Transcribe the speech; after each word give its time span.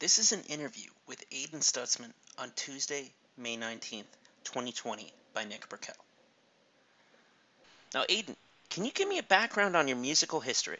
This 0.00 0.20
is 0.20 0.30
an 0.30 0.42
interview 0.48 0.90
with 1.08 1.24
Aidan 1.32 1.58
Stutzman 1.58 2.12
on 2.38 2.52
Tuesday, 2.54 3.10
May 3.36 3.56
19th, 3.56 4.04
2020, 4.44 5.12
by 5.34 5.42
Nick 5.42 5.68
Burkell. 5.68 5.96
Now, 7.92 8.04
Aidan, 8.08 8.36
can 8.70 8.84
you 8.84 8.92
give 8.92 9.08
me 9.08 9.18
a 9.18 9.24
background 9.24 9.74
on 9.74 9.88
your 9.88 9.96
musical 9.96 10.38
history? 10.38 10.78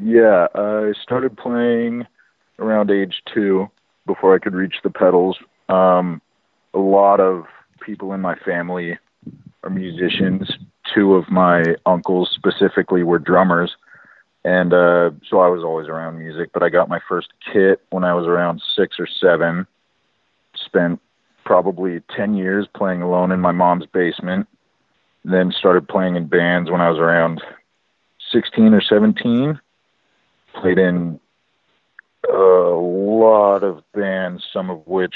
Yeah, 0.00 0.46
I 0.54 0.92
started 1.02 1.36
playing 1.36 2.06
around 2.60 2.92
age 2.92 3.22
two 3.34 3.68
before 4.06 4.36
I 4.36 4.38
could 4.38 4.54
reach 4.54 4.76
the 4.84 4.90
pedals. 4.90 5.36
Um, 5.68 6.22
a 6.74 6.78
lot 6.78 7.18
of 7.18 7.46
people 7.80 8.12
in 8.12 8.20
my 8.20 8.36
family 8.36 8.98
are 9.64 9.70
musicians. 9.70 10.48
Two 10.94 11.16
of 11.16 11.28
my 11.28 11.74
uncles 11.86 12.30
specifically 12.32 13.02
were 13.02 13.18
drummers. 13.18 13.74
And 14.44 14.72
uh, 14.72 15.10
so 15.28 15.40
I 15.40 15.48
was 15.48 15.62
always 15.62 15.88
around 15.88 16.18
music, 16.18 16.50
but 16.52 16.62
I 16.62 16.68
got 16.68 16.88
my 16.88 16.98
first 17.08 17.28
kit 17.52 17.80
when 17.90 18.02
I 18.02 18.14
was 18.14 18.26
around 18.26 18.60
six 18.76 18.96
or 18.98 19.06
seven. 19.06 19.66
Spent 20.56 21.00
probably 21.44 22.00
10 22.16 22.34
years 22.34 22.66
playing 22.74 23.02
alone 23.02 23.30
in 23.30 23.40
my 23.40 23.52
mom's 23.52 23.86
basement. 23.86 24.48
Then 25.24 25.52
started 25.56 25.88
playing 25.88 26.16
in 26.16 26.26
bands 26.26 26.70
when 26.70 26.80
I 26.80 26.90
was 26.90 26.98
around 26.98 27.40
16 28.32 28.74
or 28.74 28.80
17. 28.80 29.60
Played 30.60 30.78
in 30.78 31.20
a 32.28 32.36
lot 32.36 33.62
of 33.62 33.82
bands, 33.94 34.44
some 34.52 34.70
of 34.70 34.86
which 34.86 35.14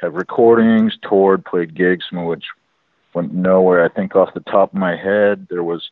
have 0.00 0.14
recordings, 0.14 0.96
toured, 1.08 1.44
played 1.44 1.74
gigs, 1.74 2.04
some 2.10 2.18
of 2.18 2.26
which 2.26 2.44
went 3.14 3.32
nowhere. 3.32 3.84
I 3.84 3.88
think 3.88 4.14
off 4.14 4.34
the 4.34 4.40
top 4.40 4.74
of 4.74 4.78
my 4.78 4.96
head, 4.96 5.46
there 5.48 5.64
was 5.64 5.90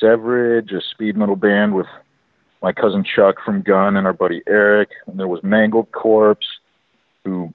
Severage, 0.00 0.72
a 0.72 0.80
speed 0.80 1.16
metal 1.16 1.36
band 1.36 1.74
with 1.74 1.86
my 2.62 2.72
cousin 2.72 3.04
Chuck 3.04 3.36
from 3.44 3.62
Gun 3.62 3.96
and 3.96 4.06
our 4.06 4.12
buddy 4.12 4.42
Eric. 4.46 4.90
And 5.06 5.18
there 5.18 5.28
was 5.28 5.42
Mangled 5.42 5.92
Corpse, 5.92 6.46
who 7.24 7.52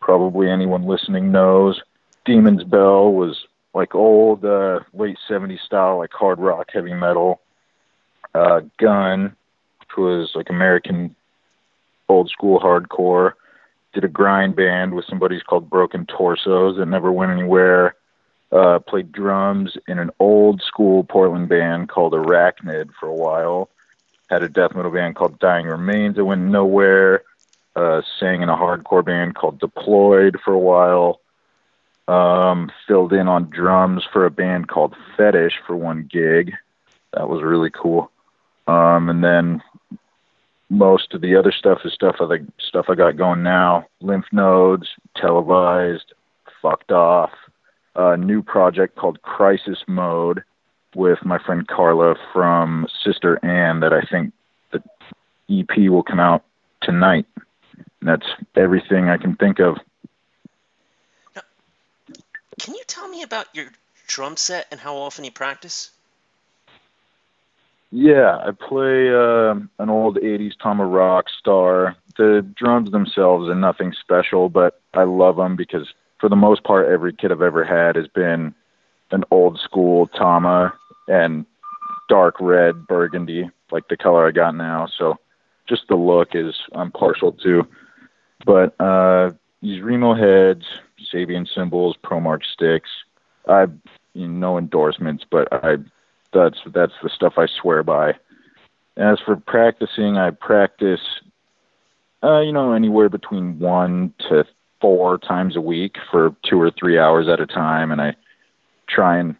probably 0.00 0.50
anyone 0.50 0.84
listening 0.84 1.30
knows. 1.30 1.80
Demon's 2.24 2.64
Bell 2.64 3.12
was 3.12 3.46
like 3.74 3.94
old 3.94 4.44
uh, 4.44 4.80
late 4.92 5.18
70s 5.28 5.60
style, 5.60 5.98
like 5.98 6.12
hard 6.12 6.38
rock, 6.38 6.68
heavy 6.72 6.94
metal. 6.94 7.40
Uh, 8.34 8.60
Gun, 8.78 9.36
which 9.80 9.96
was 9.98 10.32
like 10.34 10.48
American 10.48 11.14
old 12.08 12.30
school 12.30 12.58
hardcore. 12.60 13.32
Did 13.92 14.04
a 14.04 14.08
grind 14.08 14.56
band 14.56 14.94
with 14.94 15.04
some 15.04 15.18
buddies 15.18 15.42
called 15.42 15.68
Broken 15.68 16.06
Torsos 16.06 16.78
that 16.78 16.86
never 16.86 17.12
went 17.12 17.32
anywhere 17.32 17.94
uh, 18.52 18.78
played 18.80 19.10
drums 19.10 19.76
in 19.88 19.98
an 19.98 20.10
old 20.18 20.62
school 20.62 21.04
Portland 21.04 21.48
band 21.48 21.88
called 21.88 22.12
Arachnid 22.12 22.90
for 22.98 23.06
a 23.08 23.14
while. 23.14 23.70
Had 24.28 24.42
a 24.42 24.48
death 24.48 24.74
metal 24.74 24.90
band 24.90 25.16
called 25.16 25.38
Dying 25.38 25.66
Remains 25.66 26.16
that 26.16 26.24
went 26.24 26.42
nowhere. 26.42 27.22
Uh, 27.74 28.02
sang 28.20 28.42
in 28.42 28.50
a 28.50 28.56
hardcore 28.56 29.04
band 29.04 29.34
called 29.34 29.58
Deployed 29.58 30.38
for 30.44 30.52
a 30.52 30.58
while. 30.58 31.20
Um, 32.08 32.70
filled 32.86 33.12
in 33.14 33.28
on 33.28 33.48
drums 33.48 34.04
for 34.12 34.26
a 34.26 34.30
band 34.30 34.68
called 34.68 34.94
Fetish 35.16 35.54
for 35.66 35.74
one 35.74 36.08
gig. 36.10 36.52
That 37.14 37.28
was 37.28 37.42
really 37.42 37.70
cool. 37.70 38.10
Um, 38.66 39.08
and 39.08 39.24
then 39.24 39.62
most 40.68 41.14
of 41.14 41.20
the 41.20 41.36
other 41.36 41.52
stuff 41.52 41.80
is 41.84 41.92
stuff 41.92 42.16
I 42.20 42.40
stuff 42.58 42.86
I 42.88 42.94
got 42.94 43.16
going 43.16 43.42
now. 43.42 43.86
Lymph 44.00 44.26
nodes, 44.32 44.88
televised, 45.16 46.12
fucked 46.60 46.92
off, 46.92 47.30
a 47.94 48.16
new 48.16 48.42
project 48.42 48.96
called 48.96 49.22
Crisis 49.22 49.78
Mode 49.86 50.42
with 50.94 51.24
my 51.24 51.38
friend 51.38 51.66
Carla 51.66 52.14
from 52.32 52.86
Sister 53.04 53.42
Anne 53.44 53.80
that 53.80 53.92
I 53.92 54.02
think 54.02 54.32
the 54.72 54.82
EP 55.50 55.90
will 55.90 56.02
come 56.02 56.20
out 56.20 56.44
tonight. 56.82 57.26
And 58.00 58.08
that's 58.08 58.26
everything 58.56 59.08
I 59.08 59.16
can 59.16 59.36
think 59.36 59.58
of. 59.58 59.76
Now, 61.34 61.42
can 62.60 62.74
you 62.74 62.82
tell 62.86 63.08
me 63.08 63.22
about 63.22 63.46
your 63.54 63.66
drum 64.06 64.36
set 64.36 64.66
and 64.70 64.80
how 64.80 64.96
often 64.96 65.24
you 65.24 65.30
practice? 65.30 65.90
Yeah, 67.90 68.38
I 68.38 68.52
play 68.52 69.10
uh, 69.10 69.54
an 69.78 69.90
old 69.90 70.16
80s 70.16 70.54
Tama 70.62 70.84
Rockstar. 70.84 71.94
The 72.16 72.46
drums 72.56 72.90
themselves 72.90 73.48
are 73.50 73.54
nothing 73.54 73.92
special, 74.00 74.48
but 74.48 74.80
I 74.94 75.04
love 75.04 75.36
them 75.36 75.56
because 75.56 75.92
for 76.22 76.28
the 76.28 76.36
most 76.36 76.62
part, 76.62 76.88
every 76.88 77.12
kid 77.12 77.32
I've 77.32 77.42
ever 77.42 77.64
had 77.64 77.96
has 77.96 78.06
been 78.06 78.54
an 79.10 79.24
old 79.32 79.58
school 79.58 80.06
Tama 80.06 80.72
and 81.08 81.44
dark 82.08 82.36
red 82.40 82.86
burgundy, 82.86 83.50
like 83.72 83.88
the 83.88 83.96
color 83.96 84.28
I 84.28 84.30
got 84.30 84.54
now. 84.54 84.86
So 84.96 85.18
just 85.68 85.82
the 85.88 85.96
look 85.96 86.36
is 86.36 86.54
I'm 86.76 86.92
partial 86.92 87.32
to. 87.42 87.66
But 88.46 88.80
uh, 88.80 89.32
these 89.62 89.82
Remo 89.82 90.14
heads, 90.14 90.64
Sabian 91.12 91.44
cymbals, 91.52 91.96
ProMark 92.04 92.44
sticks. 92.44 92.90
I 93.48 93.66
you 94.14 94.28
know, 94.28 94.52
no 94.52 94.58
endorsements, 94.58 95.24
but 95.28 95.48
I 95.52 95.78
that's 96.32 96.58
that's 96.72 96.94
the 97.02 97.10
stuff 97.12 97.32
I 97.36 97.46
swear 97.60 97.82
by. 97.82 98.12
As 98.96 99.18
for 99.26 99.34
practicing, 99.34 100.18
I 100.18 100.30
practice, 100.30 101.00
uh, 102.22 102.42
you 102.42 102.52
know, 102.52 102.74
anywhere 102.74 103.08
between 103.08 103.58
one 103.58 104.14
to 104.28 104.44
four 104.82 105.16
times 105.16 105.56
a 105.56 105.60
week 105.62 105.96
for 106.10 106.36
two 106.44 106.60
or 106.60 106.70
three 106.70 106.98
hours 106.98 107.28
at 107.28 107.40
a 107.40 107.46
time, 107.46 107.90
and 107.90 108.02
I 108.02 108.16
try 108.86 109.16
and 109.16 109.36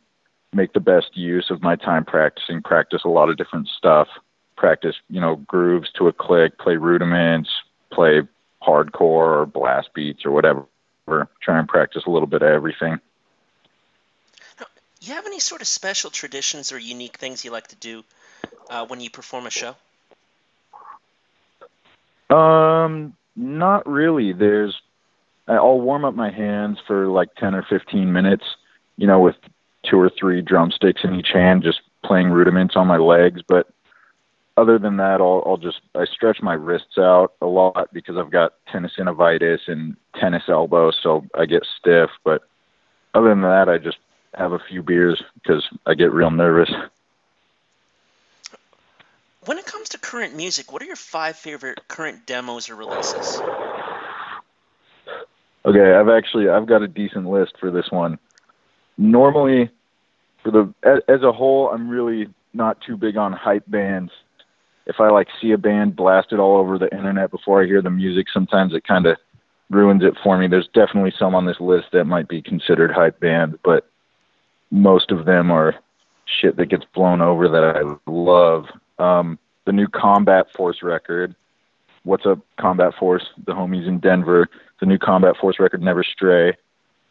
make 0.54 0.72
the 0.72 0.80
best 0.80 1.16
use 1.16 1.50
of 1.50 1.62
my 1.62 1.76
time 1.76 2.04
practicing. 2.04 2.62
Practice 2.62 3.02
a 3.04 3.08
lot 3.08 3.28
of 3.28 3.36
different 3.36 3.68
stuff. 3.68 4.08
Practice, 4.56 4.96
you 5.10 5.20
know, 5.20 5.36
grooves 5.36 5.90
to 5.98 6.08
a 6.08 6.12
click. 6.12 6.58
Play 6.58 6.76
rudiments. 6.76 7.50
Play 7.92 8.22
hardcore 8.62 9.40
or 9.40 9.46
blast 9.46 9.92
beats 9.94 10.24
or 10.24 10.30
whatever. 10.30 10.64
Try 11.06 11.58
and 11.58 11.68
practice 11.68 12.04
a 12.06 12.10
little 12.10 12.28
bit 12.28 12.42
of 12.42 12.48
everything. 12.48 13.00
Now, 14.60 14.66
you 15.00 15.14
have 15.14 15.26
any 15.26 15.40
sort 15.40 15.60
of 15.60 15.66
special 15.66 16.10
traditions 16.10 16.70
or 16.70 16.78
unique 16.78 17.16
things 17.16 17.44
you 17.44 17.50
like 17.50 17.66
to 17.68 17.76
do 17.76 18.04
uh, 18.70 18.86
when 18.86 19.00
you 19.00 19.10
perform 19.10 19.46
a 19.46 19.50
show? 19.50 19.74
Um, 22.34 23.14
not 23.34 23.86
really. 23.86 24.32
There's 24.32 24.80
I'll 25.48 25.80
warm 25.80 26.04
up 26.04 26.14
my 26.14 26.30
hands 26.30 26.78
for 26.86 27.08
like 27.08 27.34
10 27.36 27.54
or 27.54 27.62
15 27.68 28.12
minutes, 28.12 28.44
you 28.96 29.06
know, 29.06 29.20
with 29.20 29.36
two 29.88 29.98
or 29.98 30.10
three 30.10 30.40
drumsticks 30.40 31.02
in 31.04 31.14
each 31.14 31.30
hand, 31.32 31.62
just 31.62 31.80
playing 32.04 32.30
rudiments 32.30 32.76
on 32.76 32.86
my 32.86 32.98
legs. 32.98 33.42
But 33.46 33.68
other 34.56 34.78
than 34.78 34.98
that, 34.98 35.20
I'll, 35.20 35.42
I'll 35.46 35.56
just, 35.56 35.80
I 35.94 36.04
stretch 36.04 36.42
my 36.42 36.54
wrists 36.54 36.98
out 36.98 37.32
a 37.40 37.46
lot 37.46 37.92
because 37.92 38.16
I've 38.16 38.30
got 38.30 38.52
tennis 38.70 38.92
tenosynovitis 38.98 39.60
and 39.66 39.96
tennis 40.18 40.44
elbow, 40.48 40.90
so 40.90 41.24
I 41.36 41.46
get 41.46 41.66
stiff. 41.78 42.10
But 42.24 42.42
other 43.14 43.30
than 43.30 43.42
that, 43.42 43.68
I 43.68 43.78
just 43.78 43.98
have 44.34 44.52
a 44.52 44.58
few 44.58 44.82
beers 44.82 45.22
because 45.34 45.66
I 45.86 45.94
get 45.94 46.12
real 46.12 46.30
nervous. 46.30 46.70
When 49.44 49.58
it 49.58 49.66
comes 49.66 49.88
to 49.90 49.98
current 49.98 50.36
music, 50.36 50.72
what 50.72 50.82
are 50.82 50.86
your 50.86 50.96
five 50.96 51.36
favorite 51.36 51.88
current 51.88 52.26
demos 52.26 52.70
or 52.70 52.76
releases? 52.76 53.40
Okay, 55.64 55.94
I've 55.94 56.08
actually 56.08 56.48
I've 56.48 56.66
got 56.66 56.82
a 56.82 56.88
decent 56.88 57.28
list 57.28 57.54
for 57.60 57.70
this 57.70 57.90
one. 57.90 58.18
Normally, 58.98 59.70
for 60.42 60.50
the 60.50 60.74
as, 61.08 61.22
a 61.22 61.32
whole, 61.32 61.68
I'm 61.70 61.88
really 61.88 62.28
not 62.52 62.80
too 62.80 62.96
big 62.96 63.16
on 63.16 63.32
hype 63.32 63.64
bands. 63.68 64.10
If 64.86 64.96
I 64.98 65.08
like 65.10 65.28
see 65.40 65.52
a 65.52 65.58
band 65.58 65.94
blasted 65.94 66.40
all 66.40 66.56
over 66.58 66.78
the 66.78 66.92
internet 66.92 67.30
before 67.30 67.62
I 67.62 67.66
hear 67.66 67.80
the 67.80 67.90
music, 67.90 68.26
sometimes 68.32 68.74
it 68.74 68.84
kind 68.84 69.06
of 69.06 69.16
ruins 69.70 70.02
it 70.02 70.14
for 70.22 70.36
me. 70.36 70.48
There's 70.48 70.68
definitely 70.74 71.12
some 71.16 71.34
on 71.34 71.46
this 71.46 71.60
list 71.60 71.88
that 71.92 72.04
might 72.04 72.28
be 72.28 72.42
considered 72.42 72.90
hype 72.90 73.20
band, 73.20 73.58
but 73.62 73.88
most 74.72 75.10
of 75.12 75.24
them 75.24 75.50
are 75.50 75.76
shit 76.26 76.56
that 76.56 76.66
gets 76.66 76.84
blown 76.94 77.20
over 77.20 77.48
that 77.48 77.64
I 77.64 78.10
love. 78.10 78.66
Um, 78.98 79.38
the 79.64 79.72
new 79.72 79.86
Combat 79.86 80.46
Force 80.56 80.82
record, 80.82 81.34
What's 82.02 82.26
Up 82.26 82.40
Combat 82.58 82.94
Force, 82.98 83.24
the 83.46 83.52
homies 83.52 83.86
in 83.86 84.00
Denver, 84.00 84.48
the 84.82 84.86
new 84.86 84.98
Combat 84.98 85.36
Force 85.36 85.60
record, 85.60 85.80
Never 85.80 86.02
Stray. 86.02 86.56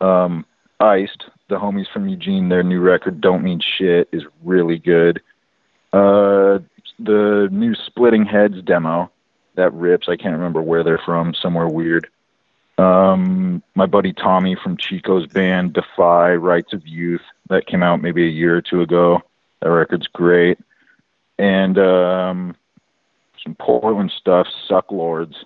Um, 0.01 0.45
Iced, 0.81 1.23
the 1.47 1.55
homies 1.55 1.89
from 1.93 2.09
Eugene, 2.09 2.49
their 2.49 2.63
new 2.63 2.81
record, 2.81 3.21
Don't 3.21 3.43
Mean 3.43 3.61
Shit, 3.61 4.09
is 4.11 4.23
really 4.43 4.77
good. 4.77 5.21
Uh, 5.93 6.59
the 6.99 7.47
new 7.49 7.73
Splitting 7.73 8.25
Heads 8.25 8.61
demo, 8.63 9.09
that 9.55 9.73
rips. 9.73 10.09
I 10.09 10.17
can't 10.17 10.35
remember 10.35 10.61
where 10.61 10.83
they're 10.83 10.97
from, 11.05 11.33
somewhere 11.33 11.69
weird. 11.69 12.09
Um, 12.77 13.63
my 13.73 13.85
buddy 13.85 14.11
Tommy 14.11 14.57
from 14.61 14.75
Chico's 14.75 15.27
band, 15.27 15.71
Defy 15.71 16.33
Rights 16.33 16.73
of 16.73 16.85
Youth, 16.85 17.23
that 17.47 17.67
came 17.67 17.83
out 17.83 18.01
maybe 18.01 18.25
a 18.27 18.31
year 18.31 18.57
or 18.57 18.61
two 18.61 18.81
ago. 18.81 19.21
That 19.61 19.71
record's 19.71 20.07
great. 20.07 20.59
And 21.39 21.77
um, 21.77 22.55
some 23.41 23.55
Portland 23.55 24.11
stuff, 24.11 24.47
Suck 24.67 24.91
Lords. 24.91 25.45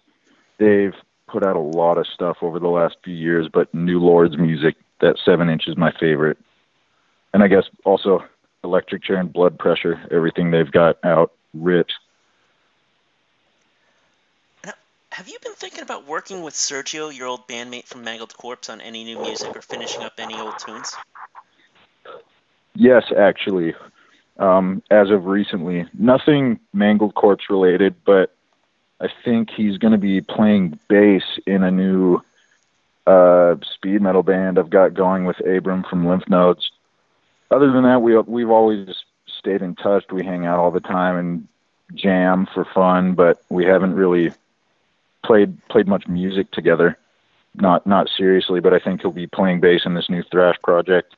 They've 0.58 0.96
put 1.36 1.46
out 1.46 1.58
a 1.58 1.60
lot 1.60 1.98
of 1.98 2.08
stuff 2.08 2.38
over 2.42 2.60
the 2.60 2.70
last 2.70 2.96
few 3.04 3.14
years, 3.14 3.50
but 3.52 3.74
New 3.74 4.00
Lords 4.00 4.38
music, 4.38 4.78
that 5.02 5.18
seven 5.26 5.50
inch 5.50 5.68
is 5.68 5.76
my 5.76 5.92
favorite. 6.00 6.38
And 7.34 7.44
I 7.44 7.48
guess 7.48 7.66
also 7.84 8.24
Electric 8.64 9.04
Chair 9.04 9.18
and 9.18 9.34
Blood 9.34 9.60
Pressure, 9.60 10.02
everything 10.10 10.52
they've 10.52 10.72
got 10.72 10.96
out 11.04 11.34
rips. 11.54 11.94
have 15.12 15.28
you 15.28 15.38
been 15.44 15.54
thinking 15.54 15.82
about 15.82 16.08
working 16.08 16.42
with 16.42 16.54
Sergio, 16.54 17.14
your 17.14 17.28
old 17.28 17.46
bandmate 17.50 17.86
from 17.86 18.04
Mangled 18.06 18.36
Corpse, 18.38 18.70
on 18.70 18.80
any 18.80 19.04
new 19.04 19.20
music 19.20 19.54
or 19.56 19.62
finishing 19.62 20.04
up 20.04 20.14
any 20.18 20.40
old 20.40 20.58
tunes? 20.60 20.96
Yes, 22.76 23.04
actually. 23.18 23.74
Um, 24.40 24.82
as 24.90 25.10
of 25.10 25.26
recently, 25.26 25.86
nothing 25.98 26.60
Mangled 26.74 27.16
Corpse 27.16 27.50
related, 27.50 27.96
but 28.06 28.35
I 29.00 29.10
think 29.24 29.50
he's 29.50 29.78
going 29.78 29.92
to 29.92 29.98
be 29.98 30.22
playing 30.22 30.80
bass 30.88 31.24
in 31.46 31.64
a 31.64 31.72
new 31.72 32.22
uh, 33.06 33.56
speed 33.62 34.02
metal 34.02 34.24
band 34.24 34.58
I've 34.58 34.70
got 34.70 34.94
going 34.94 35.26
with 35.26 35.40
Abram 35.46 35.84
from 35.84 36.08
Lymph 36.08 36.28
Nodes. 36.30 36.72
Other 37.52 37.72
than 37.72 37.84
that, 37.84 38.02
we 38.02 38.18
we've 38.18 38.50
always 38.50 38.90
stayed 39.28 39.62
in 39.62 39.76
touch. 39.76 40.06
We 40.12 40.24
hang 40.24 40.46
out 40.46 40.60
all 40.60 40.72
the 40.72 40.80
time 40.80 41.18
and 41.18 41.48
jam 41.94 42.48
for 42.54 42.66
fun, 42.66 43.14
but 43.14 43.44
we 43.50 43.66
haven't 43.66 43.94
really 43.94 44.34
played 45.24 45.66
played 45.68 45.88
much 45.88 46.08
music 46.08 46.52
together. 46.52 46.98
Not 47.54 47.86
not 47.86 48.10
seriously, 48.10 48.60
but 48.60 48.74
I 48.74 48.80
think 48.80 49.02
he'll 49.02 49.12
be 49.12 49.28
playing 49.28 49.60
bass 49.60 49.86
in 49.86 49.94
this 49.94 50.10
new 50.10 50.24
thrash 50.24 50.56
project. 50.64 51.16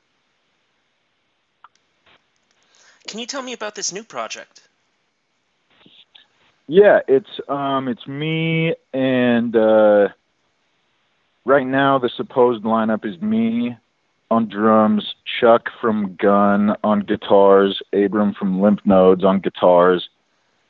Can 3.08 3.20
you 3.20 3.26
tell 3.26 3.42
me 3.42 3.54
about 3.54 3.76
this 3.76 3.94
new 3.94 4.04
project? 4.04 4.68
Yeah, 6.68 7.00
it's 7.08 7.40
um 7.48 7.88
it's 7.88 8.06
me 8.08 8.76
and 8.94 9.56
uh 9.56 10.10
right 11.46 11.66
now 11.66 11.98
the 11.98 12.10
supposed 12.16 12.64
lineup 12.64 13.06
is 13.06 13.22
me 13.22 13.78
on 14.30 14.50
drums, 14.50 15.16
Chuck 15.40 15.70
from 15.80 16.18
Gun 16.22 16.76
on 16.84 17.00
guitars, 17.00 17.82
Abram 17.94 18.34
from 18.34 18.62
Lymph 18.62 18.82
Nodes 18.84 19.24
on 19.24 19.40
guitars, 19.40 20.10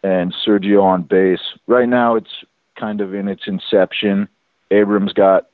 and 0.04 0.34
Sergio 0.46 0.84
on 0.84 1.02
bass. 1.02 1.40
Right 1.66 1.90
now 1.90 2.16
it's 2.16 2.44
kind 2.80 3.02
of 3.02 3.16
in 3.16 3.28
its 3.28 3.44
inception. 3.48 4.28
Abram's 4.70 5.14
got 5.14 5.48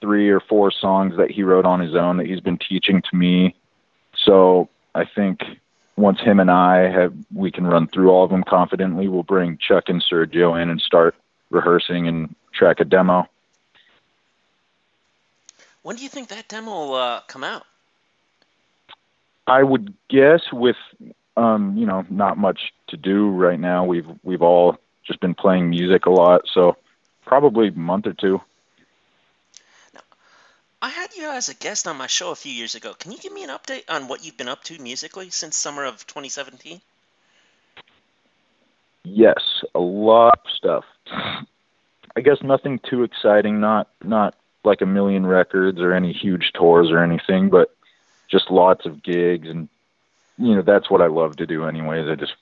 three 0.00 0.28
or 0.28 0.40
four 0.40 0.72
songs 0.72 1.16
that 1.16 1.30
he 1.30 1.44
wrote 1.44 1.64
on 1.64 1.78
his 1.78 1.94
own 1.94 2.16
that 2.16 2.26
he's 2.26 2.40
been 2.40 2.58
teaching 2.58 3.00
to 3.08 3.16
me. 3.16 3.54
So 4.24 4.68
I 4.96 5.04
think 5.04 5.40
once 5.96 6.20
him 6.20 6.40
and 6.40 6.50
I 6.50 6.90
have 6.90 7.14
we 7.32 7.50
can 7.50 7.66
run 7.66 7.88
through 7.88 8.10
all 8.10 8.24
of 8.24 8.30
them 8.30 8.44
confidently, 8.44 9.08
we'll 9.08 9.22
bring 9.22 9.58
Chuck 9.58 9.84
and 9.88 10.02
Sergio 10.02 10.60
in 10.60 10.68
and 10.68 10.80
start 10.80 11.14
rehearsing 11.50 12.08
and 12.08 12.34
track 12.52 12.80
a 12.80 12.84
demo. 12.84 13.28
When 15.82 15.96
do 15.96 16.02
you 16.02 16.08
think 16.08 16.28
that 16.28 16.48
demo 16.48 16.70
will 16.70 16.94
uh, 16.94 17.20
come 17.28 17.44
out? 17.44 17.64
I 19.46 19.62
would 19.62 19.92
guess 20.08 20.40
with 20.52 20.76
um, 21.36 21.76
you 21.76 21.86
know 21.86 22.04
not 22.10 22.38
much 22.38 22.72
to 22.88 22.96
do 22.96 23.30
right 23.30 23.60
now. 23.60 23.84
We've 23.84 24.06
we've 24.22 24.42
all 24.42 24.78
just 25.06 25.20
been 25.20 25.34
playing 25.34 25.70
music 25.70 26.06
a 26.06 26.10
lot, 26.10 26.42
so 26.52 26.76
probably 27.26 27.68
a 27.68 27.72
month 27.72 28.06
or 28.06 28.14
two. 28.14 28.40
I 30.84 30.90
had 30.90 31.14
you 31.16 31.30
as 31.30 31.48
a 31.48 31.54
guest 31.54 31.86
on 31.86 31.96
my 31.96 32.08
show 32.08 32.30
a 32.30 32.34
few 32.34 32.52
years 32.52 32.74
ago. 32.74 32.92
Can 32.92 33.10
you 33.10 33.16
give 33.16 33.32
me 33.32 33.42
an 33.42 33.48
update 33.48 33.84
on 33.88 34.06
what 34.06 34.22
you've 34.22 34.36
been 34.36 34.48
up 34.48 34.62
to 34.64 34.78
musically 34.78 35.30
since 35.30 35.56
summer 35.56 35.82
of 35.86 36.06
2017? 36.06 36.78
Yes, 39.02 39.64
a 39.74 39.80
lot 39.80 40.40
of 40.44 40.50
stuff. 40.50 40.84
I 42.14 42.20
guess 42.22 42.42
nothing 42.42 42.80
too 42.80 43.02
exciting, 43.02 43.60
not 43.60 43.88
not 44.02 44.34
like 44.62 44.82
a 44.82 44.86
million 44.86 45.24
records 45.24 45.80
or 45.80 45.94
any 45.94 46.12
huge 46.12 46.52
tours 46.52 46.90
or 46.90 47.02
anything, 47.02 47.48
but 47.48 47.74
just 48.28 48.50
lots 48.50 48.84
of 48.84 49.02
gigs 49.02 49.48
and 49.48 49.70
you 50.36 50.54
know 50.54 50.60
that's 50.60 50.90
what 50.90 51.00
I 51.00 51.06
love 51.06 51.36
to 51.36 51.46
do 51.46 51.64
anyways. 51.64 52.10
I 52.10 52.14
just 52.14 52.34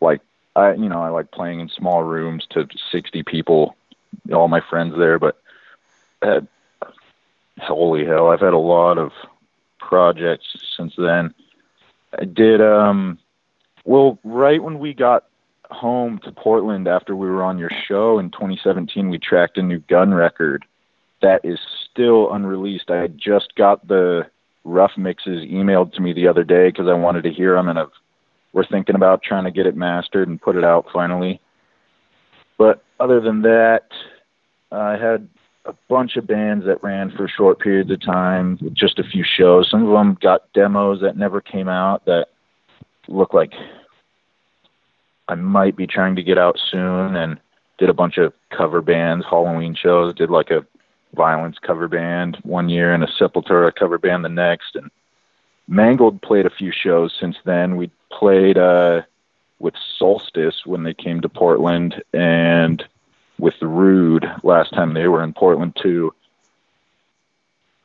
like 0.00 0.22
I 0.56 0.72
you 0.72 0.88
know 0.88 1.04
I 1.04 1.10
like 1.10 1.30
playing 1.30 1.60
in 1.60 1.68
small 1.68 2.02
rooms 2.02 2.48
to 2.50 2.66
60 2.90 3.22
people, 3.22 3.76
all 4.32 4.48
my 4.48 4.60
friends 4.60 4.98
there, 4.98 5.20
but 5.20 5.40
had, 6.20 6.48
holy 7.62 8.04
hell, 8.04 8.28
I've 8.28 8.40
had 8.40 8.52
a 8.52 8.58
lot 8.58 8.98
of 8.98 9.12
projects 9.78 10.46
since 10.76 10.94
then. 10.96 11.34
I 12.18 12.24
did 12.24 12.60
um 12.60 13.18
well 13.84 14.18
right 14.24 14.62
when 14.62 14.78
we 14.78 14.94
got 14.94 15.24
home 15.70 16.18
to 16.24 16.32
Portland 16.32 16.88
after 16.88 17.14
we 17.14 17.28
were 17.28 17.44
on 17.44 17.58
your 17.58 17.70
show 17.86 18.18
in 18.18 18.30
2017 18.30 19.08
we 19.08 19.18
tracked 19.18 19.56
a 19.56 19.62
new 19.62 19.78
gun 19.78 20.12
record 20.12 20.64
that 21.22 21.44
is 21.44 21.58
still 21.90 22.32
unreleased. 22.32 22.90
I 22.90 23.08
just 23.08 23.54
got 23.54 23.86
the 23.86 24.26
rough 24.64 24.92
mixes 24.96 25.44
emailed 25.44 25.92
to 25.94 26.00
me 26.00 26.12
the 26.12 26.28
other 26.28 26.44
day 26.44 26.68
because 26.68 26.88
I 26.88 26.94
wanted 26.94 27.22
to 27.24 27.32
hear 27.32 27.54
them, 27.54 27.68
and 27.68 27.78
I've, 27.78 27.92
we're 28.52 28.66
thinking 28.66 28.94
about 28.94 29.22
trying 29.22 29.44
to 29.44 29.50
get 29.50 29.66
it 29.66 29.76
mastered 29.76 30.28
and 30.28 30.40
put 30.40 30.56
it 30.56 30.64
out 30.64 30.86
finally. 30.92 31.40
But 32.58 32.82
other 32.98 33.20
than 33.20 33.42
that, 33.42 33.88
I 34.72 34.92
had 34.96 35.28
a 35.66 35.74
bunch 35.88 36.16
of 36.16 36.26
bands 36.26 36.64
that 36.66 36.82
ran 36.82 37.10
for 37.10 37.28
short 37.28 37.58
periods 37.58 37.90
of 37.90 38.00
time 38.00 38.58
just 38.72 38.98
a 38.98 39.04
few 39.04 39.24
shows. 39.24 39.70
Some 39.70 39.86
of 39.86 39.92
them 39.92 40.16
got 40.20 40.52
demos 40.52 41.00
that 41.02 41.16
never 41.16 41.40
came 41.40 41.68
out 41.68 42.04
that 42.06 42.28
look 43.08 43.34
like 43.34 43.52
I 45.28 45.34
might 45.34 45.76
be 45.76 45.86
trying 45.86 46.16
to 46.16 46.22
get 46.22 46.38
out 46.38 46.58
soon 46.70 47.14
and 47.16 47.38
did 47.78 47.88
a 47.88 47.94
bunch 47.94 48.18
of 48.18 48.32
cover 48.50 48.82
bands, 48.82 49.24
Halloween 49.28 49.74
shows, 49.74 50.14
did 50.14 50.30
like 50.30 50.50
a 50.50 50.66
Violence 51.14 51.56
cover 51.60 51.88
band 51.88 52.38
one 52.42 52.68
year 52.68 52.94
and 52.94 53.02
a 53.02 53.06
Sepultura 53.06 53.74
cover 53.74 53.98
band 53.98 54.24
the 54.24 54.28
next. 54.28 54.76
And 54.76 54.90
Mangled 55.66 56.22
played 56.22 56.46
a 56.46 56.50
few 56.50 56.72
shows 56.72 57.16
since 57.18 57.36
then. 57.44 57.76
We 57.76 57.90
played 58.12 58.58
uh, 58.58 59.02
with 59.58 59.74
Solstice 59.98 60.66
when 60.66 60.84
they 60.84 60.94
came 60.94 61.20
to 61.20 61.28
Portland 61.28 62.02
and 62.12 62.84
with 63.40 63.54
the 63.60 63.66
Rude 63.66 64.26
last 64.42 64.72
time 64.72 64.94
they 64.94 65.08
were 65.08 65.24
in 65.24 65.32
Portland 65.32 65.76
too. 65.80 66.14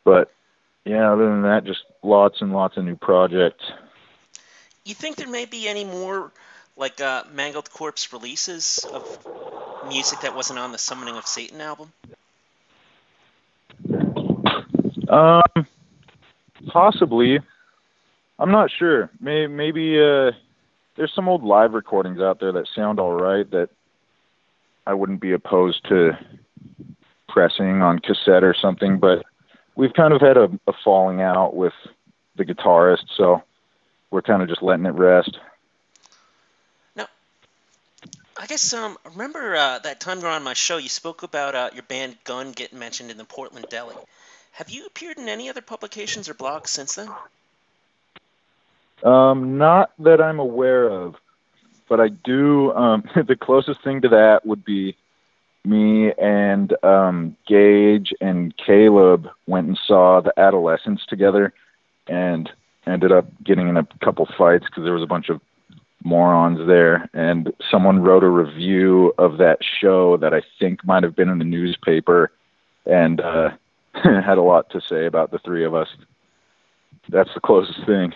But 0.03 0.31
yeah, 0.83 1.11
other 1.11 1.29
than 1.29 1.43
that, 1.43 1.63
just 1.65 1.83
lots 2.03 2.41
and 2.41 2.53
lots 2.53 2.77
of 2.77 2.85
new 2.85 2.95
projects. 2.95 3.63
You 4.83 4.93
think 4.93 5.15
there 5.15 5.27
may 5.27 5.45
be 5.45 5.67
any 5.67 5.83
more 5.83 6.31
like 6.77 7.01
uh, 7.01 7.23
Mangled 7.33 7.71
Corpse 7.71 8.13
releases 8.13 8.85
of 8.93 9.87
music 9.87 10.21
that 10.21 10.35
wasn't 10.35 10.59
on 10.59 10.71
the 10.71 10.77
Summoning 10.77 11.15
of 11.15 11.25
Satan 11.25 11.61
album? 11.61 11.91
Um, 15.09 15.67
possibly. 16.67 17.39
I'm 18.37 18.51
not 18.51 18.69
sure. 18.69 19.09
Maybe, 19.19 19.47
maybe 19.47 19.99
uh, 19.99 20.31
there's 20.97 21.13
some 21.15 21.29
old 21.29 21.43
live 21.43 21.73
recordings 21.73 22.19
out 22.19 22.39
there 22.39 22.51
that 22.51 22.67
sound 22.75 22.99
all 22.99 23.13
right 23.13 23.49
that 23.51 23.69
I 24.85 24.93
wouldn't 24.93 25.21
be 25.21 25.33
opposed 25.33 25.87
to 25.89 26.17
pressing 27.27 27.81
on 27.81 27.99
cassette 27.99 28.43
or 28.43 28.53
something. 28.53 28.99
But 28.99 29.25
we've 29.75 29.93
kind 29.93 30.13
of 30.13 30.21
had 30.21 30.37
a, 30.37 30.49
a 30.67 30.73
falling 30.83 31.21
out 31.21 31.55
with 31.55 31.73
the 32.35 32.45
guitarist, 32.45 33.05
so 33.15 33.43
we're 34.11 34.21
kind 34.21 34.41
of 34.41 34.47
just 34.47 34.61
letting 34.61 34.85
it 34.85 34.93
rest. 34.93 35.37
Now, 36.95 37.07
I 38.37 38.47
guess 38.47 38.73
um, 38.73 38.97
remember 39.11 39.55
uh, 39.55 39.79
that 39.79 39.99
time 39.99 40.19
you 40.19 40.25
were 40.25 40.31
on 40.31 40.43
my 40.43 40.53
show, 40.53 40.77
you 40.77 40.89
spoke 40.89 41.23
about 41.23 41.55
uh, 41.55 41.69
your 41.73 41.83
band 41.83 42.17
Gun 42.23 42.51
getting 42.51 42.79
mentioned 42.79 43.11
in 43.11 43.17
the 43.17 43.25
Portland 43.25 43.65
Deli. 43.69 43.95
Have 44.53 44.69
you 44.69 44.85
appeared 44.85 45.17
in 45.17 45.27
any 45.27 45.49
other 45.49 45.61
publications 45.61 46.29
or 46.29 46.33
blogs 46.33 46.67
since 46.67 46.95
then? 46.95 47.09
Um, 49.03 49.57
not 49.57 49.91
that 49.99 50.21
I'm 50.21 50.39
aware 50.39 50.87
of, 50.89 51.15
but 51.87 51.99
I 51.99 52.09
do. 52.09 52.73
Um, 52.73 53.03
the 53.27 53.35
closest 53.35 53.83
thing 53.83 54.01
to 54.01 54.09
that 54.09 54.45
would 54.45 54.65
be 54.65 54.95
me 55.65 56.13
and 56.13 56.73
um, 56.83 57.35
Gage 57.47 58.13
and 58.21 58.55
Caleb 58.57 59.27
went 59.47 59.67
and 59.67 59.79
saw 59.85 60.21
the 60.21 60.33
Adolescents 60.37 61.05
together, 61.07 61.53
and 62.07 62.49
ended 62.85 63.11
up 63.11 63.25
getting 63.43 63.67
in 63.67 63.77
a 63.77 63.87
couple 64.03 64.27
fights 64.37 64.65
because 64.65 64.83
there 64.83 64.93
was 64.93 65.03
a 65.03 65.07
bunch 65.07 65.29
of 65.29 65.41
morons 66.03 66.67
there. 66.67 67.09
And 67.13 67.51
someone 67.69 68.03
wrote 68.03 68.23
a 68.23 68.29
review 68.29 69.13
of 69.17 69.39
that 69.39 69.59
show 69.63 70.17
that 70.17 70.33
I 70.33 70.43
think 70.59 70.85
might 70.85 71.03
have 71.03 71.15
been 71.15 71.29
in 71.29 71.39
the 71.39 71.45
newspaper, 71.45 72.31
and 72.85 73.19
uh, 73.19 73.49
had 73.93 74.37
a 74.37 74.43
lot 74.43 74.69
to 74.71 74.81
say 74.81 75.05
about 75.05 75.31
the 75.31 75.39
three 75.39 75.65
of 75.65 75.73
us. 75.73 75.89
That's 77.09 77.33
the 77.33 77.39
closest 77.39 77.85
thing. 77.85 78.13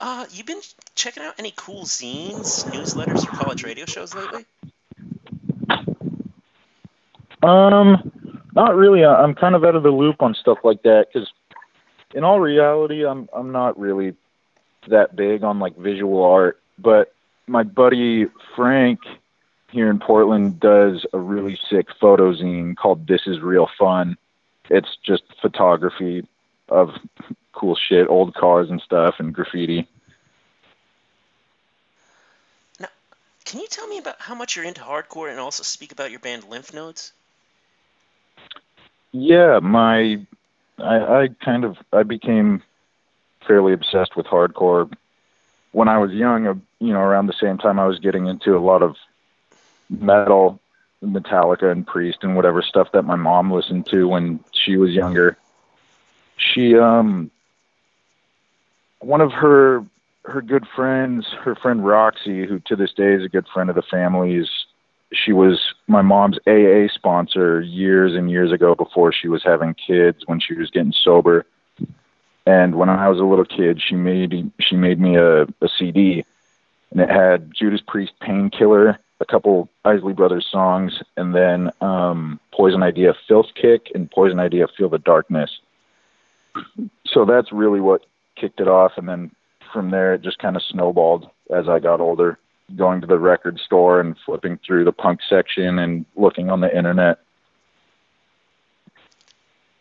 Uh, 0.00 0.26
you 0.32 0.44
been 0.44 0.60
checking 0.94 1.22
out 1.22 1.34
any 1.38 1.52
cool 1.56 1.84
zines, 1.84 2.64
newsletters, 2.70 3.24
or 3.24 3.36
college 3.36 3.64
radio 3.64 3.84
shows 3.86 4.14
lately? 4.14 4.44
Um, 7.42 8.10
not 8.54 8.74
really. 8.74 9.04
I'm 9.04 9.34
kind 9.34 9.54
of 9.54 9.64
out 9.64 9.76
of 9.76 9.82
the 9.82 9.90
loop 9.90 10.22
on 10.22 10.34
stuff 10.34 10.58
like 10.64 10.82
that 10.82 11.06
because, 11.12 11.28
in 12.14 12.24
all 12.24 12.40
reality, 12.40 13.06
I'm 13.06 13.28
I'm 13.32 13.52
not 13.52 13.78
really 13.78 14.14
that 14.88 15.14
big 15.14 15.44
on 15.44 15.58
like 15.58 15.76
visual 15.76 16.24
art. 16.24 16.60
But 16.78 17.14
my 17.46 17.62
buddy 17.62 18.26
Frank 18.54 19.00
here 19.70 19.90
in 19.90 19.98
Portland 19.98 20.60
does 20.60 21.04
a 21.12 21.18
really 21.18 21.58
sick 21.68 21.88
photo 22.00 22.32
zine 22.32 22.76
called 22.76 23.06
This 23.06 23.22
Is 23.26 23.40
Real 23.40 23.68
Fun, 23.78 24.16
it's 24.70 24.96
just 25.04 25.22
photography 25.40 26.26
of 26.68 26.90
cool 27.66 27.76
shit, 27.88 28.08
old 28.08 28.32
cars 28.34 28.70
and 28.70 28.80
stuff, 28.80 29.16
and 29.18 29.34
graffiti. 29.34 29.88
Now, 32.78 32.88
can 33.44 33.58
you 33.58 33.66
tell 33.66 33.88
me 33.88 33.98
about 33.98 34.20
how 34.20 34.36
much 34.36 34.54
you're 34.54 34.64
into 34.64 34.82
hardcore 34.82 35.30
and 35.30 35.40
also 35.40 35.64
speak 35.64 35.90
about 35.90 36.12
your 36.12 36.20
band 36.20 36.44
Lymph 36.48 36.72
Nodes? 36.72 37.12
Yeah, 39.10 39.58
my 39.60 40.24
I, 40.78 40.96
I 40.96 41.28
kind 41.44 41.64
of 41.64 41.76
I 41.92 42.04
became 42.04 42.62
fairly 43.48 43.72
obsessed 43.72 44.16
with 44.16 44.26
hardcore 44.26 44.92
when 45.72 45.88
I 45.88 45.98
was 45.98 46.12
young. 46.12 46.46
Uh, 46.46 46.54
you 46.78 46.92
know, 46.92 47.00
around 47.00 47.26
the 47.26 47.34
same 47.40 47.58
time 47.58 47.80
I 47.80 47.86
was 47.86 47.98
getting 47.98 48.26
into 48.26 48.56
a 48.56 48.60
lot 48.60 48.82
of 48.82 48.94
metal, 49.90 50.60
Metallica 51.02 51.72
and 51.72 51.84
Priest 51.84 52.18
and 52.22 52.36
whatever 52.36 52.62
stuff 52.62 52.92
that 52.92 53.02
my 53.02 53.16
mom 53.16 53.50
listened 53.50 53.86
to 53.86 54.06
when 54.06 54.38
she 54.52 54.76
was 54.76 54.90
younger. 54.90 55.36
She 56.36 56.76
um 56.76 57.32
one 59.06 59.20
of 59.20 59.32
her 59.32 59.84
her 60.24 60.42
good 60.42 60.66
friends, 60.74 61.26
her 61.44 61.54
friend 61.54 61.86
Roxy, 61.86 62.46
who 62.46 62.58
to 62.66 62.74
this 62.74 62.92
day 62.92 63.12
is 63.12 63.24
a 63.24 63.28
good 63.28 63.46
friend 63.54 63.70
of 63.70 63.76
the 63.76 63.82
family's, 63.82 64.48
she 65.12 65.32
was 65.32 65.72
my 65.86 66.02
mom's 66.02 66.38
AA 66.48 66.92
sponsor 66.92 67.60
years 67.60 68.16
and 68.16 68.28
years 68.28 68.50
ago 68.50 68.74
before 68.74 69.12
she 69.12 69.28
was 69.28 69.44
having 69.44 69.74
kids 69.74 70.24
when 70.26 70.40
she 70.40 70.54
was 70.54 70.68
getting 70.70 70.92
sober. 70.92 71.46
And 72.44 72.74
when 72.74 72.88
I 72.88 73.08
was 73.08 73.20
a 73.20 73.24
little 73.24 73.44
kid, 73.44 73.80
she 73.80 73.94
made 73.94 74.50
she 74.60 74.76
made 74.76 75.00
me 75.00 75.16
a, 75.16 75.42
a 75.42 75.68
CD, 75.78 76.24
and 76.90 77.00
it 77.00 77.08
had 77.08 77.52
Judas 77.54 77.82
Priest 77.86 78.12
Painkiller, 78.20 78.98
a 79.20 79.24
couple 79.24 79.68
Isley 79.84 80.12
Brothers 80.12 80.46
songs, 80.50 81.00
and 81.16 81.32
then 81.34 81.70
um, 81.80 82.40
Poison 82.52 82.82
Idea 82.82 83.14
Filth 83.28 83.54
Kick 83.54 83.92
and 83.94 84.10
Poison 84.10 84.40
Idea 84.40 84.66
Feel 84.76 84.88
the 84.88 84.98
Darkness. 84.98 85.50
So 87.06 87.24
that's 87.24 87.52
really 87.52 87.80
what 87.80 88.02
kicked 88.36 88.60
it 88.60 88.68
off, 88.68 88.92
and 88.96 89.08
then 89.08 89.30
from 89.72 89.90
there 89.90 90.14
it 90.14 90.22
just 90.22 90.38
kind 90.38 90.56
of 90.56 90.62
snowballed 90.62 91.28
as 91.50 91.68
I 91.68 91.78
got 91.78 92.00
older, 92.00 92.38
going 92.74 93.00
to 93.00 93.06
the 93.06 93.18
record 93.18 93.58
store 93.60 94.00
and 94.00 94.16
flipping 94.24 94.58
through 94.58 94.84
the 94.84 94.92
punk 94.92 95.20
section 95.28 95.78
and 95.78 96.04
looking 96.16 96.50
on 96.50 96.60
the 96.60 96.76
internet. 96.76 97.18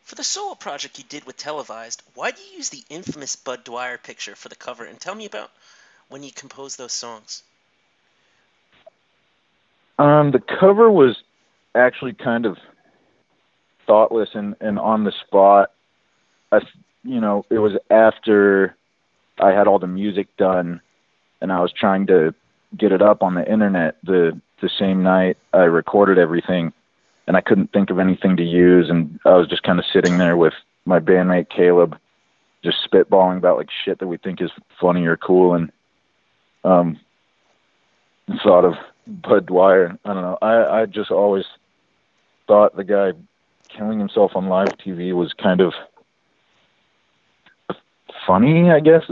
For 0.04 0.16
the 0.16 0.24
solo 0.24 0.54
project 0.54 1.00
you 1.00 1.04
did 1.08 1.26
with 1.26 1.38
Televised, 1.38 2.04
why 2.14 2.30
do 2.32 2.42
you 2.42 2.58
use 2.58 2.70
the 2.70 2.84
infamous 2.90 3.36
Bud 3.36 3.64
Dwyer 3.64 3.98
picture 3.98 4.36
for 4.36 4.50
the 4.50 4.56
cover? 4.56 4.86
And 4.86 5.00
tell 5.00 5.16
me 5.16 5.26
about 5.26 5.50
when 6.10 6.22
you 6.22 6.32
composed 6.32 6.78
those 6.78 6.94
songs. 6.94 7.42
Um, 9.98 10.32
the 10.32 10.42
cover 10.60 10.92
was 10.92 11.16
actually 11.74 12.14
kind 12.14 12.46
of 12.46 12.58
thoughtless 13.88 14.30
and, 14.34 14.56
and 14.62 14.78
on 14.78 15.06
the 15.06 15.14
spot. 15.26 15.72
I, 16.52 16.60
you 17.06 17.22
know, 17.22 17.46
it 17.50 17.60
was 17.60 17.74
after 17.90 18.76
I 19.40 19.52
had 19.52 19.68
all 19.68 19.80
the 19.80 19.88
music 19.88 20.36
done 20.38 20.82
and 21.42 21.52
I 21.52 21.62
was 21.62 21.72
trying 21.72 22.08
to 22.08 22.34
get 22.76 22.92
it 22.92 23.02
up 23.02 23.22
on 23.22 23.36
the 23.36 23.50
internet 23.50 23.98
the 24.04 24.40
the 24.62 24.70
same 24.80 25.04
night 25.04 25.38
I 25.54 25.64
recorded 25.64 26.18
everything 26.18 26.74
and 27.28 27.38
I 27.38 27.42
couldn't 27.42 27.72
think 27.72 27.90
of 27.90 28.00
anything 28.00 28.38
to 28.38 28.44
use 28.44 28.90
and 28.90 29.20
I 29.26 29.36
was 29.36 29.48
just 29.48 29.64
kind 29.64 29.80
of 29.80 29.86
sitting 29.94 30.18
there 30.18 30.36
with 30.36 30.54
my 30.86 31.00
bandmate 31.00 31.50
Caleb 31.50 31.98
just 32.64 32.78
spitballing 32.90 33.38
about 33.38 33.58
like 33.58 33.70
shit 33.84 34.00
that 34.00 34.08
we 34.08 34.18
think 34.18 34.42
is 34.42 34.52
funny 34.82 35.06
or 35.06 35.18
cool 35.18 35.54
and 35.54 35.72
um 36.64 37.00
thought 38.44 38.66
of 38.66 38.74
Bud 39.06 39.46
Dwyer. 39.46 40.00
I 40.04 40.14
don't 40.14 40.24
know. 40.24 40.38
I 40.42 40.82
I 40.82 40.86
just 40.86 41.12
always 41.12 41.46
thought 42.48 42.76
the 42.76 42.84
guy 42.84 43.12
killing 43.70 44.00
himself 44.00 44.32
on 44.36 44.48
live 44.48 44.72
TV 44.78 45.14
was 45.14 45.34
kind 45.34 45.62
of 45.62 45.74
funny, 48.26 48.72
I 48.72 48.80
guess, 48.80 49.04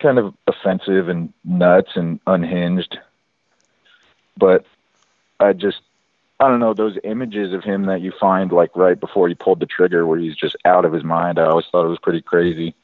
kind 0.00 0.18
of 0.18 0.34
offensive 0.46 1.08
and 1.08 1.32
nuts 1.44 1.90
and 1.94 2.20
unhinged. 2.26 2.98
But 4.36 4.64
I 5.40 5.52
just 5.52 5.80
I 6.40 6.48
don't 6.48 6.60
know 6.60 6.74
those 6.74 6.98
images 7.04 7.52
of 7.52 7.62
him 7.62 7.86
that 7.86 8.00
you 8.00 8.12
find 8.18 8.50
like 8.50 8.74
right 8.74 8.98
before 8.98 9.28
he 9.28 9.34
pulled 9.34 9.60
the 9.60 9.66
trigger 9.66 10.06
where 10.06 10.18
he's 10.18 10.34
just 10.34 10.56
out 10.64 10.84
of 10.84 10.92
his 10.92 11.04
mind. 11.04 11.38
I 11.38 11.44
always 11.44 11.66
thought 11.70 11.84
it 11.84 11.90
was 11.90 12.00
pretty 12.00 12.22
crazy. 12.22 12.74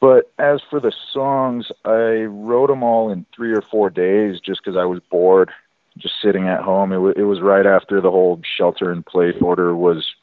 But 0.00 0.30
as 0.38 0.62
for 0.70 0.80
the 0.80 0.92
songs, 1.12 1.70
I 1.84 2.22
wrote 2.22 2.68
them 2.68 2.82
all 2.82 3.10
in 3.10 3.26
three 3.34 3.52
or 3.52 3.60
four 3.60 3.90
days 3.90 4.40
just 4.40 4.62
because 4.62 4.76
I 4.76 4.84
was 4.84 5.00
bored, 5.10 5.50
just 5.98 6.14
sitting 6.22 6.46
at 6.46 6.62
home. 6.62 6.92
It, 6.92 6.96
w- 6.96 7.14
it 7.16 7.24
was 7.24 7.40
right 7.40 7.66
after 7.66 8.00
the 8.00 8.10
whole 8.10 8.40
shelter 8.56 8.92
in 8.92 9.02
place 9.02 9.34
order 9.42 9.74
was 9.74 10.14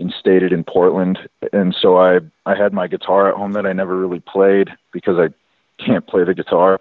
instated 0.00 0.52
in 0.52 0.64
Portland, 0.64 1.18
and 1.52 1.76
so 1.78 1.98
I 1.98 2.18
I 2.46 2.56
had 2.56 2.72
my 2.72 2.88
guitar 2.88 3.28
at 3.28 3.36
home 3.36 3.52
that 3.52 3.66
I 3.66 3.72
never 3.72 3.96
really 3.96 4.20
played 4.20 4.70
because 4.92 5.16
I 5.18 5.28
can't 5.84 6.06
play 6.06 6.24
the 6.24 6.34
guitar, 6.34 6.80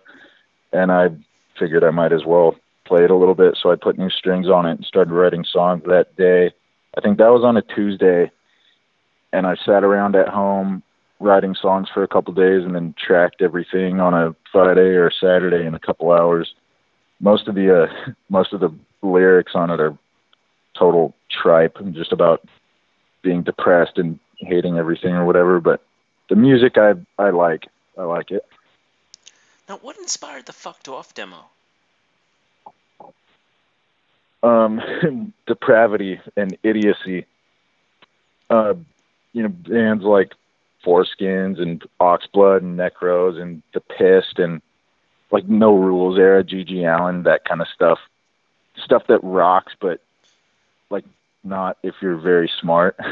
and 0.71 0.91
I 0.91 1.09
figured 1.59 1.83
I 1.83 1.91
might 1.91 2.13
as 2.13 2.25
well 2.25 2.55
play 2.85 3.03
it 3.03 3.11
a 3.11 3.15
little 3.15 3.35
bit. 3.35 3.57
So 3.61 3.71
I 3.71 3.75
put 3.75 3.99
new 3.99 4.09
strings 4.09 4.47
on 4.47 4.65
it 4.65 4.71
and 4.71 4.85
started 4.85 5.13
writing 5.13 5.43
songs 5.43 5.83
that 5.85 6.15
day. 6.17 6.51
I 6.97 7.01
think 7.01 7.17
that 7.17 7.31
was 7.31 7.43
on 7.43 7.57
a 7.57 7.61
Tuesday, 7.61 8.31
and 9.33 9.45
I 9.45 9.55
sat 9.65 9.83
around 9.83 10.15
at 10.15 10.29
home 10.29 10.81
writing 11.19 11.53
songs 11.53 11.89
for 11.93 12.01
a 12.01 12.07
couple 12.07 12.33
days 12.33 12.63
and 12.63 12.73
then 12.73 12.95
tracked 12.97 13.41
everything 13.41 13.99
on 13.99 14.13
a 14.13 14.33
Friday 14.51 14.95
or 14.95 15.11
Saturday 15.11 15.65
in 15.65 15.75
a 15.75 15.79
couple 15.79 16.11
hours. 16.11 16.53
Most 17.19 17.49
of 17.49 17.55
the 17.55 17.83
uh, 17.83 18.11
most 18.29 18.53
of 18.53 18.61
the 18.61 18.73
lyrics 19.01 19.51
on 19.55 19.69
it 19.69 19.81
are 19.81 19.97
total 20.77 21.13
tripe 21.29 21.75
and 21.77 21.93
just 21.93 22.13
about 22.13 22.41
being 23.21 23.43
depressed 23.43 23.97
and 23.97 24.19
hating 24.37 24.77
everything 24.77 25.13
or 25.13 25.25
whatever. 25.25 25.59
But 25.59 25.81
the 26.29 26.35
music 26.35 26.77
I 26.77 26.93
I 27.17 27.29
like. 27.31 27.67
I 27.97 28.03
like 28.03 28.31
it. 28.31 28.45
Now, 29.67 29.77
what 29.77 29.97
inspired 29.97 30.45
the 30.45 30.53
Fucked 30.53 30.87
Off 30.87 31.13
demo? 31.13 31.45
Um, 34.41 35.33
depravity 35.47 36.19
and 36.37 36.57
idiocy. 36.63 37.25
Uh, 38.49 38.73
you 39.33 39.43
know, 39.43 39.49
bands 39.49 40.03
like 40.03 40.33
Foreskins 40.83 41.61
and 41.61 41.83
Oxblood 41.99 42.59
and 42.59 42.79
Necros 42.79 43.39
and 43.39 43.61
The 43.73 43.81
Pist 43.81 44.39
and 44.39 44.61
like 45.31 45.47
No 45.47 45.75
Rules 45.75 46.17
era, 46.17 46.43
GG 46.43 46.71
Allin, 46.83 47.23
that 47.23 47.45
kind 47.45 47.61
of 47.61 47.67
stuff. 47.67 47.99
Stuff 48.83 49.03
that 49.07 49.23
rocks, 49.23 49.73
but 49.79 50.01
like 50.89 51.05
not 51.43 51.77
if 51.83 51.95
you're 52.01 52.17
very 52.17 52.49
smart. 52.61 52.95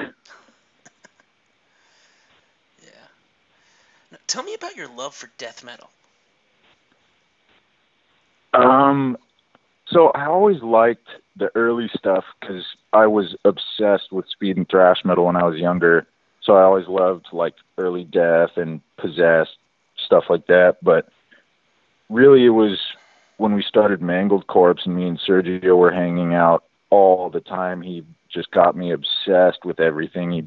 yeah. 2.84 2.90
Now, 4.12 4.18
tell 4.28 4.44
me 4.44 4.54
about 4.54 4.76
your 4.76 4.88
love 4.88 5.14
for 5.14 5.30
death 5.38 5.64
metal. 5.64 5.90
Um, 8.54 9.18
so 9.88 10.10
I 10.10 10.26
always 10.26 10.62
liked 10.62 11.08
the 11.38 11.50
early 11.56 11.90
stuff 11.98 12.26
because 12.40 12.66
I 12.94 13.08
was 13.08 13.36
obsessed 13.46 14.12
with 14.12 14.26
speed 14.30 14.58
and 14.58 14.68
thrash 14.68 14.98
metal 15.06 15.26
when 15.26 15.36
I 15.36 15.44
was 15.44 15.58
younger. 15.58 16.08
So 16.42 16.56
I 16.56 16.64
always 16.64 16.88
loved 16.88 17.28
like 17.32 17.54
early 17.78 18.04
death 18.06 18.52
and 18.58 18.82
possessed 18.98 19.58
stuff 20.06 20.26
like 20.30 20.48
that. 20.48 20.78
But 20.82 21.10
really, 22.10 22.46
it 22.46 22.50
was 22.50 22.80
when 23.38 23.54
we 23.54 23.64
started 23.64 24.02
Mangled 24.02 24.48
Corpse 24.48 24.86
and 24.86 24.96
me 24.96 25.08
and 25.08 25.20
Sergio 25.20 25.78
were 25.78 25.92
hanging 25.92 26.34
out 26.34 26.64
all 26.90 27.30
the 27.30 27.42
time. 27.42 27.82
He 27.82 28.04
just 28.30 28.52
got 28.52 28.76
me 28.76 28.92
obsessed 28.92 29.66
with 29.66 29.80
everything. 29.80 30.32
He 30.32 30.46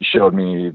showed 0.00 0.34
me 0.34 0.72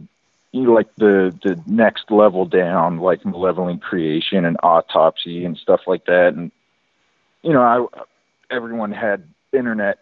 you 0.51 0.63
know, 0.63 0.73
like 0.73 0.93
the 0.95 1.37
the 1.43 1.61
next 1.67 2.09
level 2.09 2.45
down, 2.45 2.99
like 2.99 3.25
malevolent 3.25 3.81
creation 3.81 4.45
and 4.45 4.57
autopsy 4.63 5.45
and 5.45 5.57
stuff 5.57 5.81
like 5.87 6.05
that. 6.05 6.33
And 6.35 6.51
you 7.43 7.53
know, 7.53 7.61
I 7.61 7.85
everyone 8.53 8.91
had 8.91 9.27
internet 9.53 9.99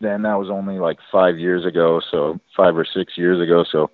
then. 0.00 0.22
That 0.22 0.38
was 0.38 0.50
only 0.50 0.78
like 0.78 0.98
five 1.12 1.38
years 1.38 1.64
ago, 1.64 2.00
so 2.10 2.40
five 2.56 2.76
or 2.76 2.84
six 2.84 3.16
years 3.16 3.40
ago. 3.40 3.64
So 3.70 3.90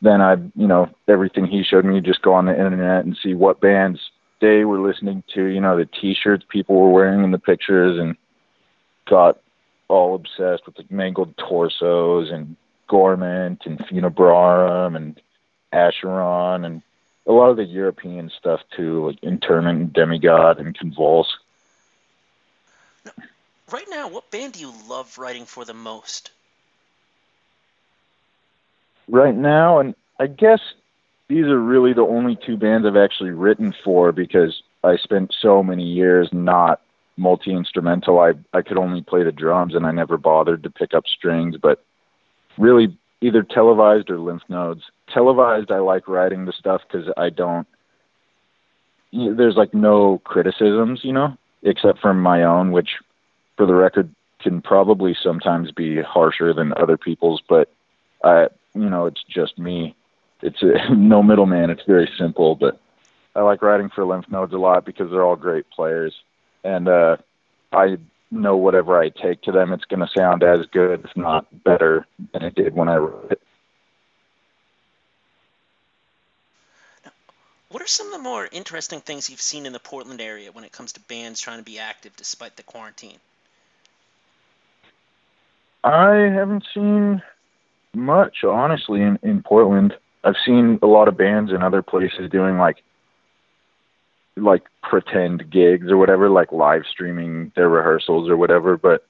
then 0.00 0.20
I, 0.20 0.34
you 0.54 0.68
know, 0.68 0.88
everything 1.08 1.46
he 1.46 1.64
showed 1.64 1.84
me, 1.84 2.00
just 2.00 2.22
go 2.22 2.34
on 2.34 2.46
the 2.46 2.52
internet 2.52 3.04
and 3.04 3.16
see 3.20 3.34
what 3.34 3.60
bands 3.60 4.00
they 4.40 4.64
were 4.64 4.80
listening 4.80 5.24
to. 5.34 5.44
You 5.44 5.60
know, 5.60 5.76
the 5.76 5.86
T-shirts 5.86 6.44
people 6.48 6.76
were 6.76 6.90
wearing 6.90 7.24
in 7.24 7.32
the 7.32 7.38
pictures, 7.38 7.98
and 7.98 8.16
got 9.08 9.40
all 9.88 10.14
obsessed 10.14 10.66
with 10.66 10.78
like 10.78 10.90
mangled 10.90 11.36
torsos 11.36 12.30
and 12.30 12.56
Gorement 12.88 13.66
and 13.66 13.78
Funebrarum 13.78 14.96
and 14.96 15.20
Acheron 15.72 16.64
and 16.64 16.82
a 17.26 17.32
lot 17.32 17.50
of 17.50 17.56
the 17.56 17.64
European 17.64 18.30
stuff 18.30 18.60
too, 18.74 19.06
like 19.06 19.22
Interment, 19.22 19.92
Demigod, 19.92 20.58
and 20.58 20.76
Convulse. 20.76 21.36
Right 23.70 23.86
now, 23.90 24.08
what 24.08 24.30
band 24.30 24.54
do 24.54 24.60
you 24.60 24.72
love 24.88 25.18
writing 25.18 25.44
for 25.44 25.64
the 25.66 25.74
most? 25.74 26.30
Right 29.08 29.34
now, 29.34 29.78
and 29.78 29.94
I 30.18 30.26
guess 30.26 30.60
these 31.28 31.44
are 31.44 31.58
really 31.58 31.92
the 31.92 32.02
only 32.02 32.36
two 32.36 32.56
bands 32.56 32.86
I've 32.86 32.96
actually 32.96 33.30
written 33.30 33.74
for 33.84 34.10
because 34.10 34.62
I 34.82 34.96
spent 34.96 35.34
so 35.38 35.62
many 35.62 35.84
years 35.84 36.30
not 36.32 36.80
multi 37.18 37.52
instrumental. 37.52 38.20
I 38.20 38.32
I 38.52 38.62
could 38.62 38.78
only 38.78 39.02
play 39.02 39.22
the 39.22 39.32
drums 39.32 39.74
and 39.74 39.86
I 39.86 39.92
never 39.92 40.16
bothered 40.16 40.62
to 40.62 40.70
pick 40.70 40.94
up 40.94 41.04
strings, 41.06 41.56
but 41.60 41.84
really 42.56 42.96
either 43.20 43.42
televised 43.42 44.10
or 44.10 44.18
lymph 44.18 44.42
nodes. 44.48 44.82
Televised 45.12 45.70
I 45.70 45.78
like 45.78 46.08
writing 46.08 46.44
the 46.44 46.52
stuff 46.52 46.82
cuz 46.90 47.06
I 47.16 47.30
don't 47.30 47.66
there's 49.12 49.56
like 49.56 49.72
no 49.74 50.18
criticisms, 50.24 51.00
you 51.02 51.12
know, 51.12 51.36
except 51.62 52.00
for 52.00 52.12
my 52.14 52.42
own, 52.42 52.72
which 52.72 52.90
for 53.56 53.66
the 53.66 53.74
record 53.74 54.14
can 54.40 54.62
probably 54.62 55.16
sometimes 55.20 55.70
be 55.72 56.00
harsher 56.02 56.52
than 56.52 56.72
other 56.76 56.96
people's, 56.96 57.42
but 57.48 57.70
I, 58.22 58.48
you 58.74 58.88
know, 58.88 59.06
it's 59.06 59.22
just 59.28 59.58
me. 59.58 59.94
It's 60.42 60.62
a, 60.62 60.94
no 60.94 61.22
middleman. 61.22 61.70
It's 61.70 61.82
very 61.86 62.10
simple, 62.18 62.54
but 62.54 62.80
I 63.34 63.42
like 63.42 63.62
writing 63.62 63.90
for 63.94 64.04
Lymph 64.04 64.30
Nodes 64.30 64.52
a 64.52 64.58
lot 64.58 64.84
because 64.84 65.10
they're 65.10 65.24
all 65.24 65.36
great 65.36 65.68
players, 65.70 66.14
and 66.64 66.88
uh, 66.88 67.16
I 67.72 67.98
know 68.30 68.56
whatever 68.56 69.00
I 69.00 69.08
take 69.08 69.42
to 69.42 69.52
them, 69.52 69.72
it's 69.72 69.84
going 69.84 70.00
to 70.00 70.08
sound 70.16 70.42
as 70.42 70.66
good, 70.66 71.04
if 71.04 71.16
not 71.16 71.46
better, 71.64 72.06
than 72.32 72.42
it 72.42 72.54
did 72.54 72.74
when 72.74 72.88
I 72.88 72.96
wrote 72.96 73.32
it. 73.32 73.40
What 77.70 77.82
are 77.82 77.86
some 77.86 78.06
of 78.06 78.12
the 78.14 78.18
more 78.18 78.48
interesting 78.50 79.00
things 79.00 79.28
you've 79.28 79.42
seen 79.42 79.66
in 79.66 79.74
the 79.74 79.78
Portland 79.78 80.22
area 80.22 80.52
when 80.52 80.64
it 80.64 80.72
comes 80.72 80.92
to 80.94 81.00
bands 81.00 81.40
trying 81.40 81.58
to 81.58 81.64
be 81.64 81.78
active 81.78 82.16
despite 82.16 82.56
the 82.56 82.62
quarantine? 82.62 83.18
I 85.84 86.14
haven't 86.14 86.64
seen 86.72 87.22
much, 87.94 88.42
honestly, 88.44 89.02
in, 89.02 89.18
in 89.22 89.42
Portland. 89.42 89.94
I've 90.24 90.36
seen 90.44 90.78
a 90.82 90.86
lot 90.86 91.08
of 91.08 91.16
bands 91.16 91.52
in 91.52 91.62
other 91.62 91.82
places 91.82 92.30
doing 92.30 92.58
like 92.58 92.82
like 94.42 94.64
pretend 94.82 95.50
gigs 95.50 95.88
or 95.90 95.96
whatever, 95.96 96.28
like 96.28 96.52
live 96.52 96.82
streaming 96.90 97.52
their 97.56 97.68
rehearsals 97.68 98.28
or 98.28 98.36
whatever. 98.36 98.76
But 98.76 99.06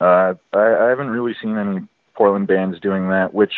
uh, 0.00 0.34
I, 0.52 0.86
I 0.86 0.88
haven't 0.88 1.10
really 1.10 1.34
seen 1.40 1.56
any 1.56 1.86
Portland 2.14 2.46
bands 2.46 2.80
doing 2.80 3.08
that. 3.08 3.34
Which, 3.34 3.52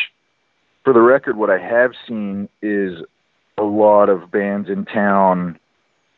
for 0.83 0.93
the 0.93 1.01
record, 1.01 1.37
what 1.37 1.49
I 1.49 1.59
have 1.59 1.91
seen 2.07 2.49
is 2.61 2.99
a 3.57 3.63
lot 3.63 4.09
of 4.09 4.31
bands 4.31 4.69
in 4.69 4.85
town 4.85 5.59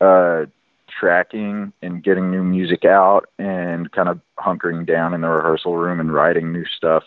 uh, 0.00 0.46
tracking 0.88 1.72
and 1.82 2.02
getting 2.02 2.30
new 2.30 2.42
music 2.42 2.84
out 2.84 3.26
and 3.38 3.90
kind 3.92 4.08
of 4.08 4.20
hunkering 4.38 4.86
down 4.86 5.14
in 5.14 5.20
the 5.20 5.28
rehearsal 5.28 5.76
room 5.76 6.00
and 6.00 6.12
writing 6.12 6.52
new 6.52 6.64
stuff. 6.76 7.02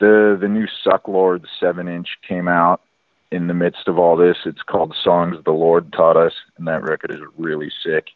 The 0.00 0.36
the 0.40 0.48
new 0.48 0.66
Suck 0.82 1.08
Lord 1.08 1.46
seven 1.60 1.88
inch 1.88 2.08
came 2.26 2.48
out 2.48 2.80
in 3.34 3.48
the 3.48 3.54
midst 3.54 3.88
of 3.88 3.98
all 3.98 4.16
this. 4.16 4.36
It's 4.46 4.62
called 4.62 4.94
Songs 5.02 5.36
the 5.44 5.50
Lord 5.50 5.92
Taught 5.92 6.16
Us, 6.16 6.32
and 6.56 6.66
that 6.68 6.82
record 6.82 7.10
is 7.10 7.20
really 7.36 7.70
sick. 7.82 8.10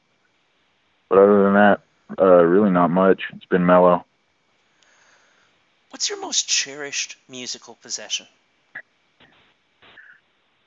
But 1.08 1.18
other 1.18 1.42
than 1.42 1.54
that, 1.54 1.80
uh, 2.20 2.44
really 2.44 2.70
not 2.70 2.90
much. 2.90 3.22
It's 3.34 3.44
been 3.44 3.66
mellow. 3.66 4.04
What's 5.90 6.08
your 6.08 6.20
most 6.20 6.48
cherished 6.48 7.16
musical 7.28 7.76
possession? 7.82 8.26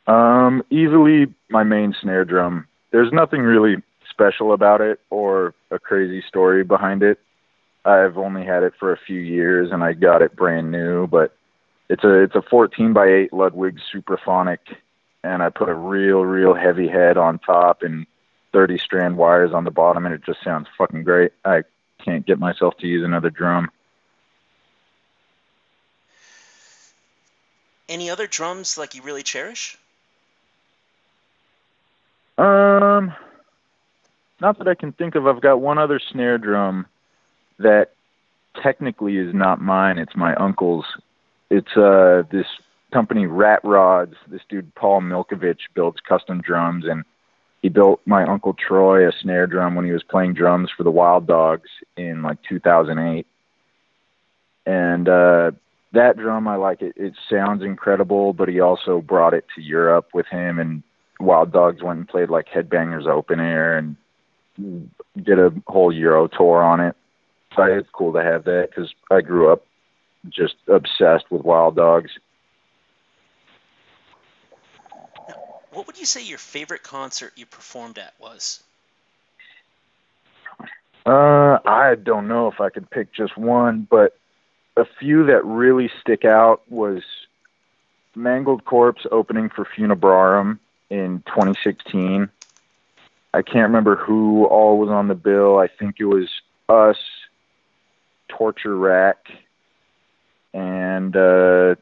Um, 0.08 0.64
easily 0.70 1.34
my 1.50 1.64
main 1.64 1.96
snare 2.02 2.26
drum. 2.26 2.68
There's 2.92 3.14
nothing 3.14 3.42
really 3.42 3.82
special 4.10 4.52
about 4.52 4.82
it 4.82 5.00
or 5.10 5.54
a 5.70 5.80
crazy 5.80 6.24
story 6.28 6.64
behind 6.64 7.04
it. 7.04 7.20
I've 7.86 8.18
only 8.18 8.44
had 8.44 8.64
it 8.64 8.74
for 8.80 8.92
a 8.92 8.98
few 8.98 9.20
years 9.20 9.72
and 9.72 9.84
I 9.84 9.94
got 9.94 10.22
it 10.22 10.36
brand 10.36 10.72
new, 10.72 11.08
but 11.08 11.36
it's 11.92 12.06
a 12.06 12.22
it's 12.22 12.36
a 12.36 12.42
14 12.42 12.94
by 12.94 13.06
8 13.06 13.34
Ludwig 13.34 13.78
Supraphonic, 13.94 14.60
and 15.26 15.44
I 15.44 15.50
put 15.50 15.68
a 15.68 15.74
real 15.74 16.22
real 16.24 16.54
heavy 16.54 16.88
head 16.88 17.18
on 17.18 17.38
top 17.38 17.84
and 17.84 18.08
30 18.54 18.78
strand 18.78 19.18
wires 19.18 19.52
on 19.54 19.66
the 19.66 19.72
bottom, 19.72 20.06
and 20.06 20.16
it 20.16 20.24
just 20.26 20.42
sounds 20.42 20.68
fucking 20.78 21.04
great. 21.04 21.34
I 21.44 21.64
can't 22.04 22.26
get 22.26 22.40
myself 22.40 22.78
to 22.78 22.88
use 22.88 23.04
another 23.04 23.30
drum. 23.30 23.70
Any 27.90 28.10
other 28.10 28.26
drums 28.26 28.78
like 28.78 28.96
you 28.96 29.02
really 29.02 29.24
cherish? 29.24 29.78
Um, 32.38 33.14
not 34.40 34.58
that 34.60 34.68
I 34.70 34.76
can 34.76 34.94
think 34.94 35.16
of. 35.16 35.28
I've 35.28 35.42
got 35.42 35.60
one 35.60 35.78
other 35.78 36.00
snare 36.00 36.38
drum 36.38 36.86
that 37.60 37.92
technically 38.64 39.18
is 39.18 39.34
not 39.34 39.62
mine. 39.62 39.98
It's 39.98 40.16
my 40.16 40.34
uncle's, 40.36 40.86
it's 41.52 41.76
uh 41.76 42.24
this 42.32 42.48
company 42.92 43.28
Rat 43.28 43.60
Rods. 43.64 44.16
This 44.28 44.42
dude 44.50 44.74
Paul 44.74 45.02
Milkovich 45.02 45.60
builds 45.76 46.00
custom 46.08 46.42
drums, 46.42 46.86
and 46.88 47.04
he 47.62 47.70
built 47.70 48.02
my 48.06 48.24
uncle 48.24 48.54
Troy 48.54 49.08
a 49.08 49.12
snare 49.22 49.48
drum 49.48 49.76
when 49.76 49.86
he 49.86 49.92
was 49.92 50.04
playing 50.04 50.34
drums 50.34 50.70
for 50.76 50.84
the 50.84 50.92
Wild 50.92 51.28
Dogs 51.28 51.70
in 51.98 52.24
like 52.24 52.38
2008. 52.48 53.28
And 54.66 55.10
uh, 55.10 55.52
that 55.94 56.18
drum, 56.18 56.48
I 56.48 56.56
like 56.56 56.82
it. 56.82 56.94
It 56.96 57.14
sounds 57.30 57.64
incredible, 57.64 58.34
but 58.34 58.48
he 58.48 58.62
also 58.62 59.02
brought 59.02 59.34
it 59.34 59.46
to 59.56 59.62
Europe 59.62 60.10
with 60.14 60.28
him, 60.28 60.58
and 60.58 60.84
Wild 61.20 61.52
Dogs 61.52 61.84
went 61.84 62.00
and 62.00 62.08
played 62.08 62.30
like 62.30 62.48
Headbangers 62.48 63.08
Open 63.08 63.40
Air 63.40 63.78
and 63.78 63.96
did 65.22 65.40
a 65.40 65.52
whole 65.68 65.92
Euro 65.92 66.28
tour 66.28 66.64
on 66.64 66.80
it. 66.80 66.96
So 67.56 67.64
it's 67.64 67.90
cool 67.92 68.14
to 68.14 68.24
have 68.24 68.46
that 68.46 68.70
because 68.70 68.94
I 69.12 69.22
grew 69.22 69.52
up 69.52 69.66
just 70.30 70.56
obsessed 70.68 71.30
with 71.30 71.44
wild 71.44 71.76
dogs. 71.76 72.12
What 75.72 75.88
would 75.88 75.98
you 75.98 76.06
say 76.06 76.24
your 76.24 76.38
favorite 76.38 76.84
concert 76.84 77.34
you 77.36 77.46
performed 77.46 77.98
at 77.98 78.14
was? 78.20 78.62
Uh, 81.06 81.58
I 81.66 81.96
don't 81.96 82.28
know 82.28 82.48
if 82.48 82.62
I 82.62 82.70
could 82.70 82.90
pick 82.90 83.14
just 83.14 83.38
one, 83.38 83.88
but 83.90 84.18
a 84.78 84.86
few 85.00 85.26
that 85.28 85.44
really 85.46 85.90
stick 86.02 86.26
out 86.26 86.62
was 86.70 87.04
Mangled 88.16 88.66
Corpse 88.66 89.06
opening 89.12 89.50
for 89.50 89.66
Funebrarum 89.66 90.60
in 90.90 91.24
2016. 91.28 92.30
I 93.34 93.42
can't 93.42 93.68
remember 93.68 93.96
who 93.96 94.46
all 94.46 94.78
was 94.78 94.90
on 94.90 95.08
the 95.08 95.16
bill. 95.16 95.58
I 95.58 95.68
think 95.68 95.96
it 96.00 96.06
was 96.06 96.30
us, 96.68 96.98
Torture 98.28 98.76
Rack, 98.76 99.32
and 100.54 101.16
uh, 101.16 101.76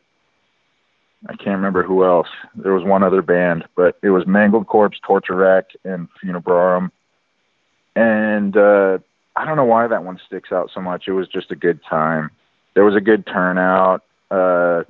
I 1.28 1.36
can't 1.36 1.58
remember 1.58 1.84
who 1.84 2.06
else. 2.06 2.28
There 2.56 2.74
was 2.74 2.84
one 2.84 3.04
other 3.04 3.22
band, 3.22 3.66
but 3.76 3.98
it 4.02 4.10
was 4.10 4.26
Mangled 4.26 4.68
Corpse, 4.68 5.00
Torture 5.06 5.36
Rack, 5.36 5.66
and 5.84 6.08
Funebrarum. 6.24 6.92
And 7.96 8.56
uh, 8.56 9.00
I 9.36 9.46
don't 9.46 9.58
know 9.58 9.66
why 9.66 9.88
that 9.88 10.04
one 10.04 10.20
sticks 10.26 10.52
out 10.52 10.70
so 10.74 10.82
much. 10.82 11.06
It 11.08 11.14
was 11.14 11.28
just 11.28 11.52
a 11.52 11.56
good 11.56 11.80
time. 11.90 12.30
There 12.74 12.86
was 12.86 12.96
a 12.96 13.02
good 13.02 13.26
turnout. 13.26 14.04
Uh, 14.32 14.84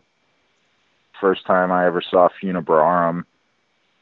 first 1.20 1.46
time 1.46 1.72
I 1.72 1.86
ever 1.88 2.02
saw 2.02 2.30
Funebrarum. 2.42 3.26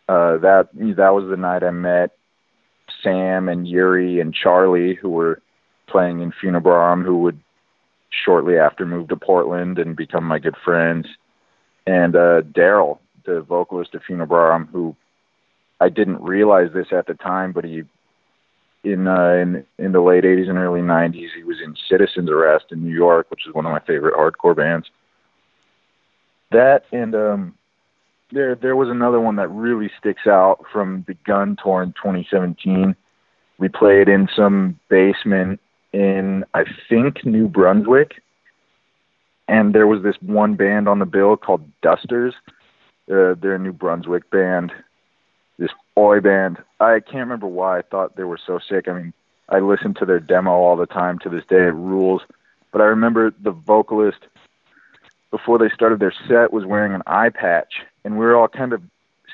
Uh, 0.10 0.38
that 0.38 0.70
that 0.74 1.14
was 1.14 1.30
the 1.30 1.38
night 1.38 1.64
I 1.64 1.72
met 1.72 2.12
Sam 3.04 3.50
and 3.50 3.68
Yuri 3.68 4.20
and 4.20 4.34
Charlie, 4.34 4.96
who 4.96 5.10
were 5.10 5.42
playing 5.88 6.22
in 6.22 6.32
Funebrarum, 6.32 7.04
who 7.04 7.20
would 7.20 7.40
shortly 8.10 8.58
after 8.58 8.86
moved 8.86 9.10
to 9.10 9.16
Portland 9.16 9.80
and 9.80 9.96
become 9.96 10.24
my 10.24 10.40
good 10.40 10.56
friends, 10.64 11.08
and 11.86 12.16
uh, 12.16 12.42
Daryl, 12.42 13.00
the 13.26 13.42
vocalist 13.42 13.96
of 13.96 14.02
Funebrarum, 14.10 14.70
who 14.70 14.96
I 15.80 15.90
didn't 15.90 16.22
realize 16.22 16.70
this 16.74 16.88
at 16.92 17.08
the 17.08 17.14
time, 17.14 17.52
but 17.52 17.64
he 17.64 17.84
in 18.84 19.08
uh, 19.08 19.32
in 19.34 19.66
in 19.78 19.92
the 19.92 20.02
late 20.02 20.24
'80s 20.24 20.50
and 20.50 20.58
early 20.58 20.82
'90s, 20.82 21.30
he 21.36 21.44
was 21.44 21.58
in 21.64 21.76
Citizen's 21.90 22.30
Arrest 22.30 22.66
in 22.72 22.84
New 22.84 22.94
York, 22.94 23.30
which 23.30 23.48
is 23.48 23.54
one 23.54 23.66
of 23.66 23.72
my 23.72 23.80
favorite 23.80 24.16
hardcore 24.16 24.56
bands. 24.56 24.88
That 26.52 26.84
and 26.92 27.14
um, 27.16 27.56
there 28.32 28.56
there 28.56 28.76
was 28.76 28.90
another 28.90 29.20
one 29.20 29.36
that 29.38 29.50
really 29.50 29.90
sticks 30.00 30.28
out 30.28 30.64
from 30.72 31.04
the 31.08 31.16
Gun 31.26 31.58
tour 31.62 31.84
in 31.84 31.94
2017. 31.94 32.96
We 33.60 33.70
played 33.70 34.08
in 34.08 34.28
some 34.36 34.80
basement 34.90 35.60
in 35.94 36.46
I 36.54 36.66
think 36.90 37.26
New 37.26 37.48
Brunswick, 37.48 38.22
and 39.48 39.74
there 39.74 39.88
was 39.88 40.04
this 40.04 40.16
one 40.22 40.56
band 40.56 40.88
on 40.88 41.00
the 41.00 41.06
bill 41.06 41.38
called 41.38 41.64
Dusters. 41.82 42.34
Uh, 43.10 43.36
they're 43.40 43.56
a 43.56 43.60
New 43.60 43.74
Brunswick 43.74 44.30
band, 44.30 44.74
this 45.58 45.72
oi 45.98 46.20
band. 46.20 46.58
I 46.80 47.00
can't 47.00 47.28
remember 47.28 47.48
why 47.48 47.80
I 47.80 47.82
thought 47.82 48.16
they 48.16 48.24
were 48.24 48.40
so 48.44 48.60
sick. 48.60 48.88
I 48.88 48.94
mean, 48.94 49.14
I 49.50 49.60
listen 49.60 49.94
to 49.96 50.06
their 50.06 50.20
demo 50.20 50.52
all 50.52 50.76
the 50.76 50.86
time 50.86 51.20
to 51.20 51.30
this 51.30 51.46
day. 51.46 51.64
It 51.68 51.74
rules. 51.74 52.22
But 52.72 52.82
I 52.82 52.86
remember 52.86 53.32
the 53.42 53.52
vocalist 53.52 54.28
before 55.32 55.58
they 55.58 55.70
started 55.70 56.00
their 56.00 56.14
set 56.28 56.52
was 56.54 56.66
wearing 56.66 56.94
an 56.94 57.04
eye 57.08 57.30
patch, 57.30 57.82
and 58.04 58.18
we 58.18 58.26
were 58.26 58.36
all 58.36 58.48
kind 58.48 58.74
of 58.74 58.82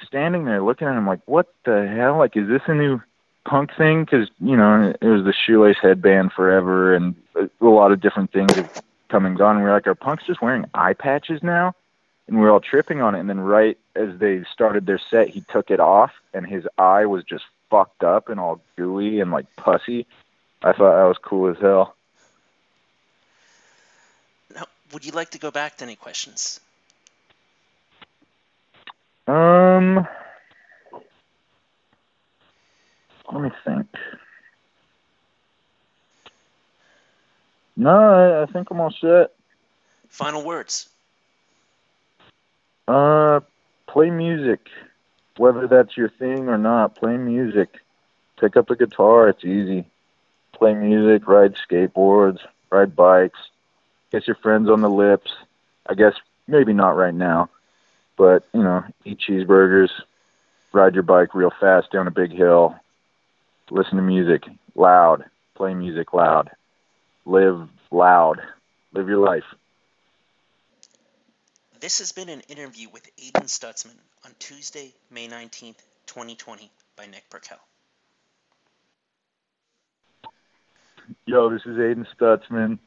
standing 0.06 0.46
there 0.46 0.62
looking 0.62 0.88
at 0.88 0.96
him 0.96 1.08
like, 1.08 1.22
"What 1.26 1.54
the 1.66 1.88
hell? 1.88 2.18
Like, 2.18 2.38
is 2.38 2.48
this 2.48 2.62
a 2.68 2.74
new 2.74 3.02
punk 3.46 3.76
thing?" 3.76 4.06
Because 4.06 4.30
you 4.40 4.56
know 4.56 4.94
it 5.00 5.08
was 5.08 5.24
the 5.24 5.34
shoelace 5.34 5.78
headband 5.82 6.34
forever, 6.34 6.96
and 6.96 7.16
a, 7.36 7.50
lot 7.62 7.92
of 7.92 8.02
different 8.02 8.32
things 8.32 8.56
have 8.56 8.70
come 9.10 9.26
and 9.26 9.38
gone. 9.38 9.56
And 9.56 9.64
we 9.64 9.70
are 9.70 9.74
like, 9.74 9.88
"Are 9.88 9.96
punks 9.96 10.26
just 10.26 10.42
wearing 10.42 10.66
eye 10.74 10.94
patches 10.94 11.42
now?" 11.44 11.76
And 12.28 12.40
we're 12.40 12.52
all 12.52 12.62
tripping 12.62 13.02
on 13.02 13.16
it. 13.16 13.20
And 13.20 13.30
then 13.30 13.40
right 13.40 13.78
as 13.96 14.18
they 14.18 14.44
started 14.52 14.86
their 14.86 15.02
set, 15.10 15.30
he 15.30 15.42
took 15.52 15.70
it 15.70 15.80
off, 15.80 16.12
and 16.34 16.48
his 16.48 16.66
eye 16.78 17.06
was 17.06 17.24
just 17.24 17.44
fucked 17.70 18.04
up 18.04 18.30
and 18.30 18.40
all 18.40 18.62
gooey 18.78 19.20
and 19.20 19.32
like 19.32 19.46
pussy. 19.56 20.06
I 20.62 20.72
thought 20.72 20.96
that 20.96 21.08
was 21.08 21.18
cool 21.18 21.50
as 21.50 21.58
hell. 21.60 21.96
Now, 24.56 24.66
would 24.94 25.06
you 25.06 25.12
like 25.12 25.32
to 25.32 25.40
go 25.40 25.52
back 25.52 25.78
to 25.78 25.84
any 25.84 25.96
questions? 25.96 26.60
Um, 29.28 30.08
Let 33.32 33.42
me 33.42 33.52
think. 33.66 33.88
No, 37.76 37.90
I, 37.90 38.44
I 38.44 38.46
think 38.46 38.70
I'm 38.70 38.80
all 38.80 38.92
set. 38.92 39.32
Final 40.10 40.44
words. 40.44 40.90
Uh, 42.88 43.40
play 43.88 44.10
music, 44.10 44.68
whether 45.38 45.68
that's 45.68 45.98
your 45.98 46.10
thing 46.10 46.50
or 46.50 46.58
not. 46.58 46.96
Play 46.96 47.18
music. 47.18 47.80
Pick 48.40 48.58
up 48.58 48.70
a 48.70 48.76
guitar. 48.76 49.30
It's 49.30 49.46
easy. 49.46 49.86
Play 50.54 50.76
music, 50.76 51.28
ride 51.28 51.56
skateboards, 51.56 52.40
ride 52.70 52.96
bikes, 52.96 53.40
kiss 54.12 54.28
your 54.28 54.36
friends 54.36 54.70
on 54.70 54.82
the 54.82 54.90
lips. 54.90 55.32
I 55.88 55.96
guess 55.96 56.14
maybe 56.48 56.74
not 56.74 56.96
right 56.96 57.14
now, 57.14 57.50
but 58.18 58.46
you 58.54 58.62
know, 58.62 58.84
eat 59.04 59.20
cheeseburgers, 59.20 59.90
ride 60.72 60.94
your 60.94 61.04
bike 61.04 61.34
real 61.34 61.52
fast 61.60 61.92
down 61.92 62.08
a 62.08 62.12
big 62.12 62.32
hill, 62.32 62.76
listen 63.72 63.98
to 63.98 64.02
music 64.02 64.44
loud, 64.76 65.26
play 65.56 65.74
music 65.74 66.14
loud, 66.14 66.50
live 67.26 67.68
loud, 67.92 68.42
live 68.94 69.08
your 69.08 69.20
life. 69.20 69.44
This 71.80 72.00
has 72.00 72.12
been 72.12 72.30
an 72.30 72.42
interview 72.48 72.88
with 72.94 73.10
Aiden 73.18 73.46
Stutzman 73.46 73.98
on 74.26 74.32
Tuesday, 74.40 74.94
May 75.12 75.28
19th, 75.28 75.80
2020 76.08 76.72
by 76.96 77.06
Nick 77.08 77.30
Burkell. 77.30 77.58
Yo, 81.26 81.50
this 81.50 81.62
is 81.66 81.78
Aiden 81.78 82.06
Stutzman. 82.18 82.80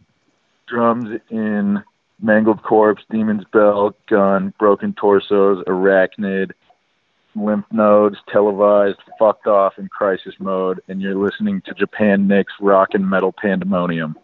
Drums 0.66 1.20
in 1.30 1.82
Mangled 2.20 2.62
Corpse, 2.62 3.02
Demon's 3.10 3.44
Bell, 3.52 3.94
Gun, 4.08 4.52
Broken 4.58 4.94
Torsos, 4.94 5.62
Arachnid, 5.66 6.52
Lymph 7.36 7.66
Nodes, 7.70 8.16
Televised, 8.32 8.98
Fucked 9.18 9.46
Off, 9.46 9.78
in 9.78 9.88
Crisis 9.88 10.34
Mode, 10.38 10.80
and 10.88 11.00
you're 11.00 11.14
listening 11.14 11.62
to 11.62 11.74
Japan 11.74 12.26
Nick's 12.26 12.54
Rock 12.60 12.90
and 12.94 13.08
Metal 13.08 13.32
Pandemonium. 13.32 14.16